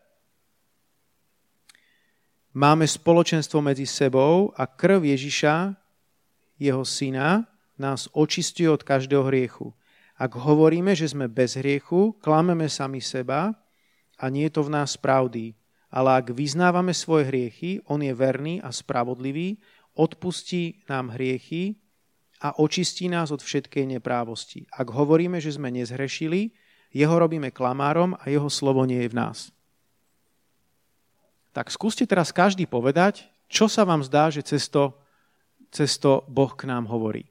máme 2.55 2.87
spoločenstvo 2.87 3.59
medzi 3.59 3.83
sebou 3.83 4.55
a 4.55 4.63
krv 4.63 5.03
Ježiša, 5.03 5.75
jeho 6.55 6.83
syna, 6.87 7.43
nás 7.77 8.07
očistuje 8.15 8.71
od 8.71 8.81
každého 8.81 9.27
hriechu. 9.27 9.75
Ak 10.17 10.33
hovoríme, 10.33 10.97
že 10.97 11.11
sme 11.11 11.29
bez 11.29 11.59
hriechu, 11.59 12.15
klameme 12.23 12.65
sami 12.71 13.03
seba 13.03 13.53
a 14.17 14.29
nie 14.33 14.49
je 14.49 14.53
to 14.57 14.61
v 14.65 14.73
nás 14.73 14.97
pravdy. 14.97 15.53
Ale 15.87 16.19
ak 16.19 16.35
vyznávame 16.35 16.91
svoje 16.91 17.31
hriechy, 17.31 17.79
on 17.87 18.03
je 18.03 18.11
verný 18.11 18.59
a 18.59 18.73
spravodlivý, 18.75 19.61
odpustí 19.95 20.83
nám 20.91 21.15
hriechy 21.15 21.79
a 22.43 22.59
očistí 22.59 23.07
nás 23.07 23.31
od 23.31 23.39
všetkej 23.39 23.97
neprávosti. 23.97 24.67
Ak 24.69 24.91
hovoríme, 24.91 25.39
že 25.39 25.55
sme 25.55 25.71
nezhrešili, 25.71 26.51
jeho 26.91 27.15
robíme 27.15 27.49
klamárom 27.55 28.19
a 28.19 28.27
jeho 28.27 28.51
slovo 28.51 28.83
nie 28.83 28.99
je 29.07 29.11
v 29.11 29.17
nás. 29.17 29.39
Tak 31.55 31.73
skúste 31.73 32.05
teraz 32.05 32.29
každý 32.29 32.69
povedať, 32.69 33.25
čo 33.49 33.65
sa 33.65 33.87
vám 33.87 34.05
zdá, 34.05 34.29
že 34.29 34.45
cesto, 34.45 35.01
cesto 35.73 36.21
Boh 36.29 36.53
k 36.53 36.69
nám 36.69 36.85
hovorí. 36.85 37.25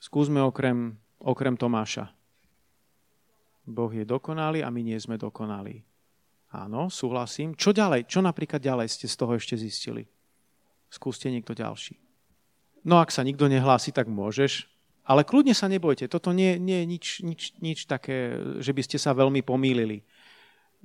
Skúsme 0.00 0.40
okrem, 0.40 0.96
okrem 1.20 1.56
Tomáša. 1.58 2.08
Boh 3.64 3.92
je 3.92 4.04
dokonalý 4.04 4.60
a 4.60 4.68
my 4.68 4.80
nie 4.84 4.98
sme 5.00 5.16
dokonalí. 5.16 5.80
Áno, 6.54 6.86
súhlasím. 6.86 7.58
Čo 7.58 7.74
ďalej? 7.74 8.06
Čo 8.06 8.22
napríklad 8.22 8.62
ďalej 8.62 8.86
ste 8.92 9.10
z 9.10 9.16
toho 9.18 9.34
ešte 9.34 9.58
zistili? 9.58 10.06
Skúste 10.86 11.26
niekto 11.26 11.56
ďalší. 11.56 11.98
No 12.84 13.00
ak 13.00 13.10
sa 13.10 13.24
nikto 13.24 13.50
nehlási, 13.50 13.90
tak 13.90 14.06
môžeš. 14.06 14.70
Ale 15.04 15.24
kľudne 15.26 15.52
sa 15.52 15.68
nebojte, 15.68 16.08
toto 16.08 16.32
nie, 16.32 16.56
nie 16.56 16.80
je 16.80 16.86
nič, 16.88 17.06
nič, 17.20 17.42
nič 17.60 17.78
také, 17.84 18.40
že 18.60 18.72
by 18.72 18.82
ste 18.84 18.96
sa 18.96 19.12
veľmi 19.12 19.44
pomýlili. 19.44 20.00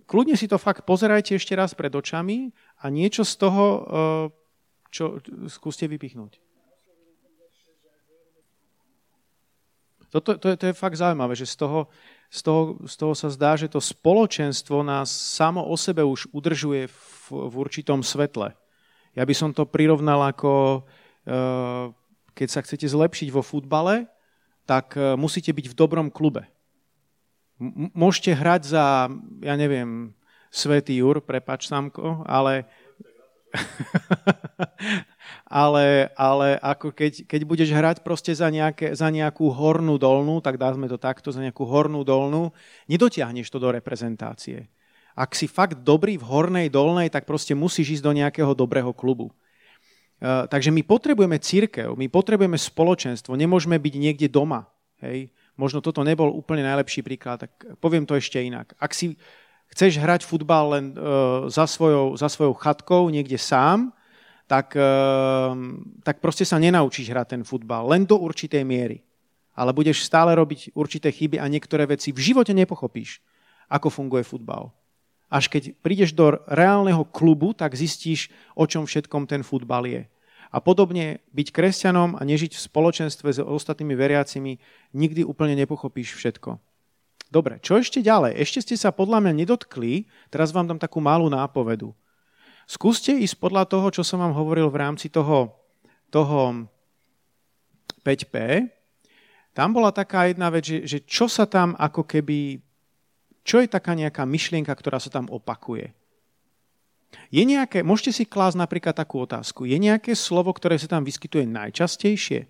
Kľudne 0.03 0.35
si 0.35 0.47
to 0.47 0.59
fakt 0.59 0.83
pozerajte 0.83 1.39
ešte 1.39 1.55
raz 1.55 1.71
pred 1.71 1.91
očami 1.91 2.51
a 2.83 2.91
niečo 2.91 3.23
z 3.23 3.33
toho, 3.39 3.65
eh, 3.67 4.25
čo 4.91 5.23
skúste 5.47 5.87
vypichnúť. 5.87 6.39
Toto, 10.09 10.41
to, 10.41 10.57
to 10.57 10.65
je 10.67 10.73
fakt 10.73 10.97
zaujímavé, 10.97 11.37
že 11.37 11.45
z 11.45 11.55
toho, 11.55 11.85
z, 12.29 12.39
toho, 12.45 12.77
z 12.85 12.93
toho 12.93 13.13
sa 13.17 13.29
zdá, 13.33 13.57
že 13.57 13.65
to 13.65 13.81
spoločenstvo 13.81 14.85
nás 14.85 15.09
samo 15.09 15.65
o 15.65 15.73
sebe 15.73 16.05
už 16.05 16.29
udržuje 16.29 16.85
v, 16.85 16.97
v 17.33 17.53
určitom 17.57 18.05
svetle. 18.05 18.53
Ja 19.17 19.25
by 19.25 19.33
som 19.33 19.49
to 19.49 19.65
prirovnal 19.65 20.21
ako, 20.29 20.85
uh, 21.25 21.89
keď 22.37 22.47
sa 22.47 22.61
chcete 22.61 22.85
zlepšiť 22.85 23.33
vo 23.33 23.41
futbale, 23.41 24.05
tak 24.69 24.93
uh, 24.93 25.17
musíte 25.17 25.49
byť 25.49 25.73
v 25.73 25.77
dobrom 25.77 26.13
klube. 26.13 26.45
Môžete 27.97 28.37
hrať 28.37 28.61
za, 28.77 29.09
ja 29.43 29.55
neviem, 29.57 30.13
Svetý 30.53 31.01
Jur, 31.01 31.19
prepač 31.21 31.67
Samko, 31.67 32.23
ale 32.29 32.69
ale, 35.49 36.13
ale 36.13 36.61
ako 36.61 36.93
keď, 36.93 37.25
keď 37.25 37.41
budeš 37.41 37.69
hrať 37.73 38.05
proste 38.05 38.29
za, 38.37 38.53
nejaké, 38.53 38.93
za 38.93 39.09
nejakú 39.09 39.49
hornú 39.49 39.97
dolnú, 39.97 40.45
tak 40.45 40.61
dázme 40.61 40.85
to 40.85 41.01
takto, 41.01 41.33
za 41.33 41.41
nejakú 41.41 41.65
hornú 41.65 42.05
dolnú, 42.05 42.53
nedotiahneš 42.85 43.49
to 43.49 43.57
do 43.57 43.73
reprezentácie. 43.73 44.69
Ak 45.17 45.33
si 45.33 45.49
fakt 45.49 45.81
dobrý 45.81 46.21
v 46.21 46.23
hornej 46.29 46.67
dolnej, 46.69 47.09
tak 47.09 47.25
proste 47.25 47.57
musíš 47.57 47.99
ísť 47.99 48.05
do 48.05 48.13
nejakého 48.13 48.53
dobrého 48.53 48.93
klubu. 48.93 49.33
Uh, 50.21 50.45
takže 50.45 50.69
my 50.69 50.85
potrebujeme 50.85 51.41
církev, 51.41 51.97
my 51.97 52.05
potrebujeme 52.07 52.55
spoločenstvo, 52.55 53.33
nemôžeme 53.33 53.81
byť 53.81 53.93
niekde 53.97 54.27
doma. 54.29 54.69
Hej? 55.01 55.33
Možno 55.57 55.81
toto 55.81 56.05
nebol 56.05 56.29
úplne 56.29 56.61
najlepší 56.61 57.01
príklad, 57.01 57.49
tak 57.49 57.51
poviem 57.81 58.05
to 58.05 58.13
ešte 58.15 58.37
inak. 58.37 58.77
Ak 58.77 58.93
si 58.93 59.17
chceš 59.73 59.97
hrať 59.97 60.27
futbal 60.27 60.77
len 60.77 60.85
uh, 60.93 61.49
za, 61.49 61.65
svojou, 61.65 62.13
za 62.13 62.29
svojou 62.29 62.53
chatkou 62.53 63.09
niekde 63.09 63.41
sám, 63.41 63.95
tak, 64.49 64.73
uh, 64.73 65.53
tak 66.01 66.17
proste 66.17 66.41
sa 66.41 66.57
nenaučíš 66.57 67.13
hrať 67.13 67.37
ten 67.37 67.43
futbal. 67.45 67.85
Len 67.85 68.09
do 68.09 68.17
určitej 68.17 68.65
miery. 68.65 69.05
Ale 69.53 69.77
budeš 69.77 70.01
stále 70.01 70.33
robiť 70.33 70.73
určité 70.73 71.13
chyby 71.13 71.37
a 71.37 71.45
niektoré 71.45 71.85
veci 71.85 72.09
v 72.09 72.17
živote 72.17 72.55
nepochopíš, 72.57 73.21
ako 73.69 73.93
funguje 73.93 74.25
futbal. 74.25 74.73
Až 75.29 75.45
keď 75.53 75.77
prídeš 75.85 76.17
do 76.17 76.41
reálneho 76.49 77.05
klubu, 77.05 77.53
tak 77.53 77.77
zistíš, 77.77 78.33
o 78.57 78.65
čom 78.65 78.89
všetkom 78.89 79.29
ten 79.29 79.45
futbal 79.45 79.85
je. 79.85 80.09
A 80.49 80.57
podobne 80.57 81.21
byť 81.29 81.53
kresťanom 81.53 82.17
a 82.17 82.21
nežiť 82.25 82.57
v 82.57 82.65
spoločenstve 82.65 83.29
s 83.29 83.37
ostatnými 83.37 83.93
veriacimi, 83.93 84.57
nikdy 84.97 85.21
úplne 85.21 85.53
nepochopíš 85.53 86.17
všetko. 86.17 86.57
Dobre, 87.29 87.61
čo 87.61 87.77
ešte 87.77 88.01
ďalej? 88.01 88.41
Ešte 88.41 88.65
ste 88.65 88.75
sa 88.81 88.89
podľa 88.89 89.21
mňa 89.21 89.45
nedotkli, 89.45 90.09
teraz 90.33 90.49
vám 90.49 90.65
dám 90.65 90.81
takú 90.81 90.97
malú 90.97 91.29
nápovedu. 91.29 91.93
Skúste 92.69 93.17
ísť 93.17 93.41
podľa 93.41 93.65
toho, 93.65 93.89
čo 93.89 94.05
som 94.05 94.21
vám 94.21 94.37
hovoril 94.37 94.69
v 94.69 94.77
rámci 94.77 95.09
toho, 95.09 95.57
toho 96.13 96.69
5P. 98.05 98.69
Tam 99.57 99.73
bola 99.73 99.89
taká 99.89 100.29
jedna 100.29 100.53
vec, 100.53 100.69
že, 100.69 100.85
že 100.85 101.01
čo 101.01 101.25
sa 101.25 101.49
tam 101.49 101.73
ako 101.81 102.05
keby, 102.05 102.61
čo 103.41 103.57
je 103.57 103.65
taká 103.65 103.97
nejaká 103.97 104.21
myšlienka, 104.21 104.69
ktorá 104.69 105.01
sa 105.01 105.09
tam 105.09 105.25
opakuje. 105.33 105.97
Je 107.33 107.41
nejaké, 107.41 107.81
môžete 107.81 108.21
si 108.21 108.23
klásť 108.29 108.61
napríklad 108.61 108.93
takú 108.93 109.25
otázku, 109.25 109.65
je 109.65 109.73
nejaké 109.73 110.13
slovo, 110.13 110.53
ktoré 110.53 110.77
sa 110.77 110.85
tam 110.85 111.01
vyskytuje 111.01 111.49
najčastejšie? 111.49 112.45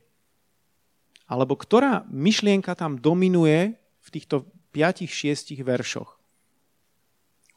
Alebo 1.31 1.55
ktorá 1.55 2.03
myšlienka 2.11 2.75
tam 2.75 2.99
dominuje 2.99 3.79
v 3.79 4.09
týchto 4.11 4.43
5-6 4.75 5.55
veršoch. 5.63 6.18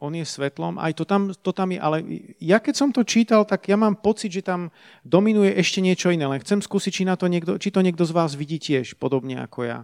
On 0.03 0.11
je 0.11 0.27
svetlom, 0.27 0.83
aj 0.83 0.99
to 0.99 1.05
tam, 1.07 1.31
to 1.31 1.55
tam 1.55 1.71
je, 1.71 1.79
ale 1.79 2.03
ja 2.43 2.59
keď 2.59 2.75
som 2.75 2.91
to 2.91 3.07
čítal, 3.07 3.47
tak 3.47 3.71
ja 3.71 3.79
mám 3.79 3.95
pocit, 4.03 4.35
že 4.35 4.43
tam 4.43 4.75
dominuje 5.07 5.55
ešte 5.55 5.79
niečo 5.79 6.11
iné, 6.11 6.27
len 6.27 6.43
chcem 6.43 6.59
skúsiť, 6.59 6.91
či, 6.91 7.03
na 7.07 7.15
to 7.15 7.31
niekto, 7.31 7.55
či 7.55 7.71
to 7.71 7.79
niekto 7.87 8.03
z 8.03 8.11
vás 8.11 8.35
vidí 8.35 8.59
tiež, 8.59 8.99
podobne 8.99 9.39
ako 9.39 9.63
ja. 9.63 9.79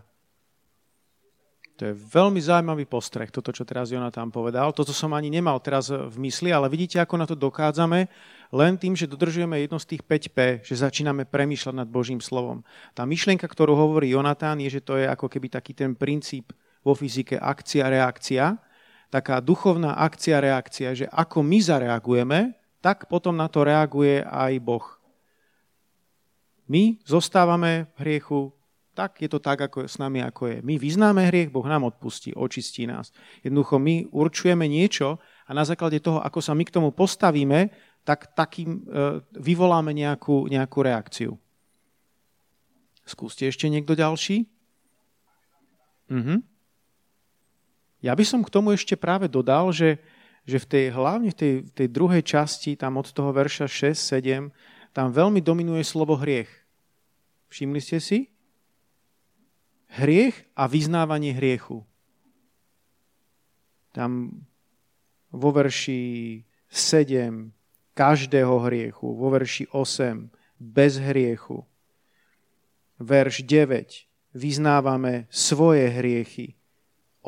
To 1.79 1.87
je 1.87 1.95
veľmi 1.95 2.43
zaujímavý 2.43 2.91
postreh, 2.91 3.31
toto, 3.31 3.55
čo 3.55 3.63
teraz 3.63 3.95
Jonatán 3.95 4.35
povedal. 4.35 4.75
Toto 4.75 4.91
som 4.91 5.15
ani 5.15 5.31
nemal 5.31 5.63
teraz 5.63 5.95
v 5.95 6.17
mysli, 6.27 6.51
ale 6.51 6.67
vidíte, 6.67 6.99
ako 6.99 7.15
na 7.15 7.23
to 7.23 7.39
dokádzame 7.39 8.11
len 8.51 8.75
tým, 8.75 8.99
že 8.99 9.07
dodržujeme 9.07 9.63
jedno 9.63 9.79
z 9.79 9.95
tých 9.95 10.03
5P, 10.03 10.67
že 10.67 10.75
začíname 10.75 11.23
premýšľať 11.31 11.75
nad 11.79 11.87
Božím 11.87 12.19
slovom. 12.19 12.67
Tá 12.99 13.07
myšlienka, 13.07 13.47
ktorú 13.47 13.79
hovorí 13.79 14.11
Jonatán, 14.11 14.59
je, 14.59 14.83
že 14.83 14.83
to 14.83 14.99
je 14.99 15.07
ako 15.07 15.31
keby 15.31 15.55
taký 15.55 15.71
ten 15.71 15.95
princíp 15.95 16.51
vo 16.83 16.99
fyzike 16.99 17.39
akcia-reakcia, 17.39 18.59
taká 19.09 19.41
duchovná 19.41 19.97
akcia-reakcia, 19.97 20.89
že 20.95 21.07
ako 21.09 21.41
my 21.41 21.59
zareagujeme, 21.61 22.41
tak 22.79 23.11
potom 23.11 23.35
na 23.35 23.49
to 23.51 23.65
reaguje 23.65 24.23
aj 24.23 24.53
Boh. 24.63 24.87
My 26.69 27.01
zostávame 27.03 27.89
v 27.97 27.99
hriechu, 28.05 28.41
tak 28.93 29.23
je 29.23 29.31
to 29.31 29.39
tak 29.39 29.63
ako 29.63 29.87
s 29.87 29.97
nami, 29.97 30.21
ako 30.21 30.43
je. 30.51 30.57
My 30.61 30.75
vyznáme 30.77 31.31
hriech, 31.31 31.55
Boh 31.55 31.65
nám 31.65 31.87
odpustí, 31.87 32.35
očistí 32.35 32.85
nás. 32.85 33.15
Jednoducho 33.47 33.79
my 33.79 34.11
určujeme 34.11 34.67
niečo 34.69 35.23
a 35.47 35.51
na 35.55 35.65
základe 35.65 36.03
toho, 36.03 36.21
ako 36.21 36.43
sa 36.43 36.53
my 36.53 36.67
k 36.67 36.75
tomu 36.75 36.91
postavíme, 36.91 37.71
tak 38.03 38.35
takým 38.35 38.85
e, 38.85 39.23
vyvoláme 39.39 39.95
nejakú, 39.95 40.51
nejakú 40.51 40.79
reakciu. 40.83 41.33
Skúste 43.07 43.49
ešte 43.49 43.71
niekto 43.73 43.97
ďalší. 43.97 44.45
Mhm. 46.13 46.58
Ja 47.99 48.15
by 48.15 48.23
som 48.23 48.41
k 48.47 48.53
tomu 48.53 48.79
ešte 48.79 48.95
práve 48.95 49.27
dodal, 49.27 49.75
že, 49.75 49.99
že 50.47 50.63
v 50.63 50.67
tej, 50.67 50.85
hlavne 50.95 51.35
v 51.35 51.39
tej, 51.39 51.55
tej 51.75 51.89
druhej 51.91 52.23
časti, 52.23 52.79
tam 52.79 52.95
od 52.95 53.11
toho 53.11 53.35
verša 53.35 53.67
6, 53.67 53.99
7, 54.23 54.95
tam 54.95 55.07
veľmi 55.11 55.43
dominuje 55.43 55.83
slovo 55.83 56.15
hriech. 56.15 56.51
Všimli 57.51 57.81
ste 57.83 57.99
si? 57.99 58.19
Hriech 59.99 60.37
a 60.55 60.71
vyznávanie 60.71 61.35
hriechu. 61.35 61.83
Tam 63.91 64.31
vo 65.35 65.51
verši 65.51 66.45
7 66.71 67.51
každého 67.99 68.63
hriechu, 68.69 69.07
vo 69.11 69.27
verši 69.35 69.75
8 69.75 70.31
bez 70.61 71.03
hriechu. 71.03 71.67
Verš 73.03 73.43
9 73.43 74.39
vyznávame 74.39 75.27
svoje 75.35 75.89
hriechy 75.89 76.58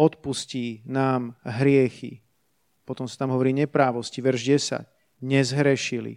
odpustí 0.01 0.81
nám 0.89 1.37
hriechy. 1.45 2.25
Potom 2.89 3.05
sa 3.05 3.21
tam 3.21 3.37
hovorí 3.37 3.53
neprávosti, 3.53 4.25
verš 4.25 4.41
10. 4.81 5.21
Nezhrešili. 5.21 6.17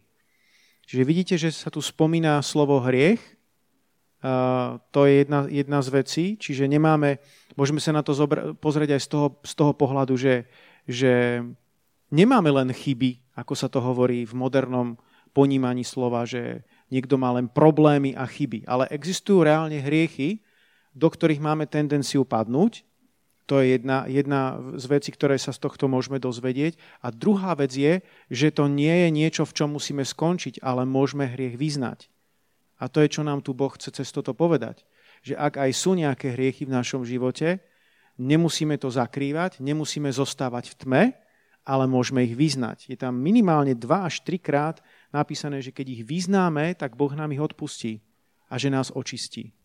Čiže 0.88 1.04
vidíte, 1.04 1.36
že 1.36 1.52
sa 1.52 1.68
tu 1.68 1.84
spomína 1.84 2.40
slovo 2.40 2.80
hriech. 2.80 3.20
Uh, 4.24 4.80
to 4.96 5.04
je 5.04 5.28
jedna, 5.28 5.40
jedna 5.52 5.80
z 5.84 5.90
vecí. 5.92 6.26
Čiže 6.40 6.72
nemáme, 6.72 7.20
môžeme 7.60 7.84
sa 7.84 7.92
na 7.92 8.00
to 8.00 8.16
zobra- 8.16 8.56
pozrieť 8.56 8.96
aj 8.96 9.02
z 9.04 9.08
toho, 9.12 9.28
z 9.44 9.54
toho 9.60 9.74
pohľadu, 9.76 10.16
že, 10.16 10.48
že 10.88 11.44
nemáme 12.08 12.48
len 12.48 12.72
chyby, 12.72 13.20
ako 13.36 13.54
sa 13.54 13.68
to 13.68 13.84
hovorí 13.84 14.24
v 14.24 14.32
modernom 14.32 14.96
ponímaní 15.36 15.84
slova, 15.84 16.24
že 16.24 16.64
niekto 16.88 17.20
má 17.20 17.36
len 17.36 17.52
problémy 17.52 18.16
a 18.16 18.24
chyby. 18.24 18.64
Ale 18.64 18.88
existujú 18.88 19.44
reálne 19.44 19.84
hriechy, 19.84 20.40
do 20.96 21.12
ktorých 21.12 21.44
máme 21.44 21.68
tendenciu 21.68 22.24
padnúť 22.24 22.86
to 23.44 23.60
je 23.60 23.76
jedna, 23.76 24.08
jedna 24.08 24.56
z 24.80 24.86
vecí, 24.88 25.12
ktoré 25.12 25.36
sa 25.36 25.52
z 25.52 25.60
tohto 25.60 25.92
môžeme 25.92 26.16
dozvedieť. 26.16 26.80
A 27.04 27.12
druhá 27.12 27.52
vec 27.60 27.76
je, 27.76 28.00
že 28.32 28.56
to 28.56 28.72
nie 28.72 29.08
je 29.08 29.10
niečo, 29.12 29.44
v 29.44 29.56
čom 29.56 29.76
musíme 29.76 30.08
skončiť, 30.08 30.64
ale 30.64 30.88
môžeme 30.88 31.28
hriech 31.28 31.60
vyznať. 31.60 32.08
A 32.80 32.88
to 32.88 33.04
je, 33.04 33.20
čo 33.20 33.22
nám 33.24 33.44
tu 33.44 33.52
Boh 33.52 33.72
chce 33.72 33.92
cez 33.92 34.08
toto 34.12 34.32
povedať. 34.36 34.88
že 35.24 35.40
ak 35.40 35.56
aj 35.56 35.72
sú 35.72 35.96
nejaké 35.96 36.36
hriechy 36.36 36.68
v 36.68 36.76
našom 36.76 37.08
živote, 37.08 37.64
nemusíme 38.20 38.76
to 38.76 38.92
zakrývať, 38.92 39.64
nemusíme 39.64 40.12
zostávať 40.12 40.76
v 40.76 40.78
tme, 40.84 41.04
ale 41.64 41.88
môžeme 41.88 42.28
ich 42.28 42.36
vyznať. 42.36 42.92
Je 42.92 43.00
tam 43.00 43.16
minimálne 43.16 43.72
2 43.72 43.88
až 43.88 44.20
3 44.28 44.36
krát 44.44 44.84
napísané, 45.16 45.64
že 45.64 45.72
keď 45.72 45.96
ich 45.96 46.04
vyznáme, 46.04 46.76
tak 46.76 47.00
Boh 47.00 47.12
nám 47.16 47.32
ich 47.32 47.40
odpustí 47.40 48.04
a 48.52 48.60
že 48.60 48.68
nás 48.68 48.92
očistí. 48.92 49.56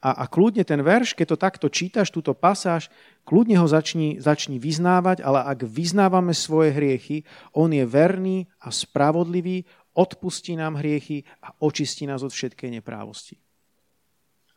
A, 0.00 0.24
a 0.24 0.24
kľudne 0.24 0.64
ten 0.64 0.80
verš, 0.80 1.12
keď 1.12 1.26
to 1.28 1.36
takto 1.36 1.66
čítaš, 1.68 2.08
túto 2.08 2.32
pasáž, 2.32 2.88
kľudne 3.28 3.60
ho 3.60 3.68
začni, 3.68 4.16
začni 4.16 4.56
vyznávať, 4.56 5.20
ale 5.20 5.44
ak 5.44 5.68
vyznávame 5.68 6.32
svoje 6.32 6.72
hriechy, 6.72 7.28
on 7.52 7.68
je 7.68 7.84
verný 7.84 8.48
a 8.64 8.72
spravodlivý, 8.72 9.68
odpustí 9.92 10.56
nám 10.56 10.80
hriechy 10.80 11.28
a 11.44 11.52
očistí 11.60 12.08
nás 12.08 12.24
od 12.24 12.32
všetkej 12.32 12.80
neprávosti. 12.80 13.36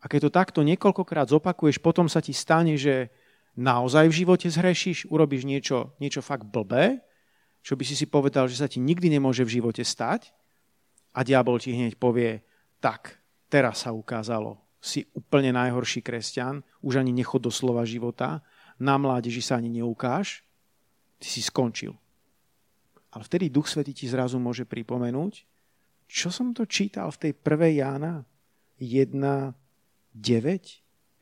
A 0.00 0.08
keď 0.08 0.28
to 0.28 0.30
takto 0.32 0.60
niekoľkokrát 0.64 1.28
zopakuješ, 1.28 1.76
potom 1.76 2.08
sa 2.08 2.24
ti 2.24 2.32
stane, 2.32 2.80
že 2.80 3.12
naozaj 3.52 4.08
v 4.08 4.18
živote 4.24 4.48
zhrešíš, 4.48 5.12
urobíš 5.12 5.44
niečo, 5.44 5.92
niečo 6.00 6.24
fakt 6.24 6.48
blbé, 6.48 7.04
čo 7.60 7.76
by 7.76 7.84
si 7.84 7.96
si 7.96 8.08
povedal, 8.08 8.48
že 8.48 8.60
sa 8.60 8.68
ti 8.68 8.80
nikdy 8.80 9.12
nemôže 9.12 9.44
v 9.44 9.60
živote 9.60 9.84
stať 9.84 10.32
a 11.12 11.20
diabol 11.20 11.60
ti 11.60 11.72
hneď 11.72 11.96
povie, 11.96 12.44
tak, 12.80 13.16
teraz 13.48 13.84
sa 13.84 13.96
ukázalo, 13.96 14.63
si 14.84 15.08
úplne 15.16 15.56
najhorší 15.56 16.04
kresťan, 16.04 16.60
už 16.84 17.00
ani 17.00 17.16
nechod 17.16 17.40
do 17.40 17.48
slova 17.48 17.88
života, 17.88 18.44
na 18.76 19.00
mládeži 19.00 19.40
sa 19.40 19.56
ani 19.56 19.72
neukáž, 19.80 20.44
ty 21.16 21.26
si 21.32 21.40
skončil. 21.40 21.96
Ale 23.16 23.24
vtedy 23.24 23.48
Duch 23.48 23.64
Svetý 23.64 23.96
ti 23.96 24.04
zrazu 24.04 24.36
môže 24.36 24.68
pripomenúť, 24.68 25.48
čo 26.04 26.28
som 26.28 26.52
to 26.52 26.68
čítal 26.68 27.08
v 27.08 27.20
tej 27.24 27.32
prvej 27.32 27.80
Jána 27.80 28.28
1.9, 28.76 29.56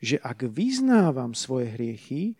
že 0.03 0.19
ak 0.19 0.43
vyznávam 0.51 1.31
svoje 1.31 1.71
hriechy, 1.71 2.35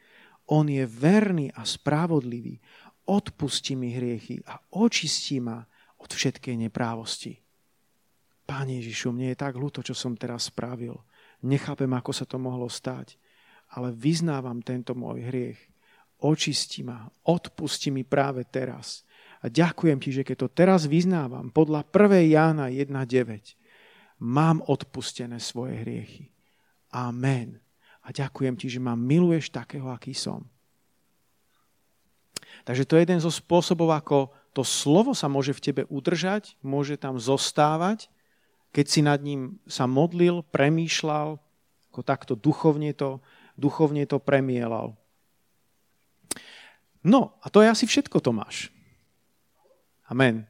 on 0.52 0.68
je 0.68 0.84
verný 0.84 1.56
a 1.56 1.64
spravodlivý, 1.64 2.60
odpustí 3.08 3.80
mi 3.80 3.96
hriechy 3.96 4.44
a 4.44 4.60
očistí 4.76 5.40
ma 5.40 5.64
od 6.04 6.12
všetkej 6.12 6.68
neprávosti. 6.68 7.40
Pane 8.44 8.84
Ježišu, 8.84 9.16
mne 9.16 9.32
je 9.32 9.40
tak 9.40 9.56
ľúto, 9.56 9.80
čo 9.80 9.96
som 9.96 10.20
teraz 10.20 10.52
spravil. 10.52 11.00
Nechápem, 11.44 11.92
ako 11.92 12.12
sa 12.16 12.24
to 12.24 12.40
mohlo 12.40 12.72
stať, 12.72 13.20
ale 13.76 13.92
vyznávam 13.92 14.64
tento 14.64 14.96
môj 14.96 15.28
hriech. 15.28 15.60
Očisti 16.24 16.88
ma, 16.88 17.04
odpusti 17.28 17.92
mi 17.92 18.08
práve 18.08 18.48
teraz. 18.48 19.04
A 19.44 19.52
ďakujem 19.52 20.00
ti, 20.00 20.16
že 20.16 20.24
keď 20.24 20.48
to 20.48 20.50
teraz 20.56 20.88
vyznávam 20.88 21.52
podľa 21.52 21.84
1. 21.92 22.32
Jána 22.32 22.72
1.9, 22.72 23.60
mám 24.24 24.64
odpustené 24.64 25.36
svoje 25.44 25.84
hriechy. 25.84 26.32
Amen. 26.96 27.60
A 28.08 28.16
ďakujem 28.16 28.56
ti, 28.56 28.72
že 28.72 28.80
ma 28.80 28.96
miluješ 28.96 29.52
takého, 29.52 29.92
aký 29.92 30.16
som. 30.16 30.48
Takže 32.64 32.88
to 32.88 32.96
je 32.96 33.04
jeden 33.04 33.20
zo 33.20 33.32
spôsobov, 33.34 33.92
ako 33.92 34.32
to 34.56 34.64
slovo 34.64 35.12
sa 35.12 35.28
môže 35.28 35.52
v 35.52 35.64
tebe 35.64 35.84
udržať, 35.92 36.56
môže 36.64 36.96
tam 36.96 37.20
zostávať 37.20 38.13
keď 38.74 38.86
si 38.90 39.06
nad 39.06 39.22
ním 39.22 39.62
sa 39.70 39.86
modlil, 39.86 40.42
premýšľal, 40.50 41.38
ako 41.94 42.02
takto 42.02 42.34
duchovne 42.34 42.90
to, 42.98 43.22
duchovne 43.54 44.02
to 44.10 44.18
premielal. 44.18 44.98
No, 47.06 47.38
a 47.46 47.54
to 47.54 47.62
je 47.62 47.70
asi 47.70 47.86
všetko, 47.86 48.18
Tomáš. 48.18 48.74
Amen. 50.10 50.50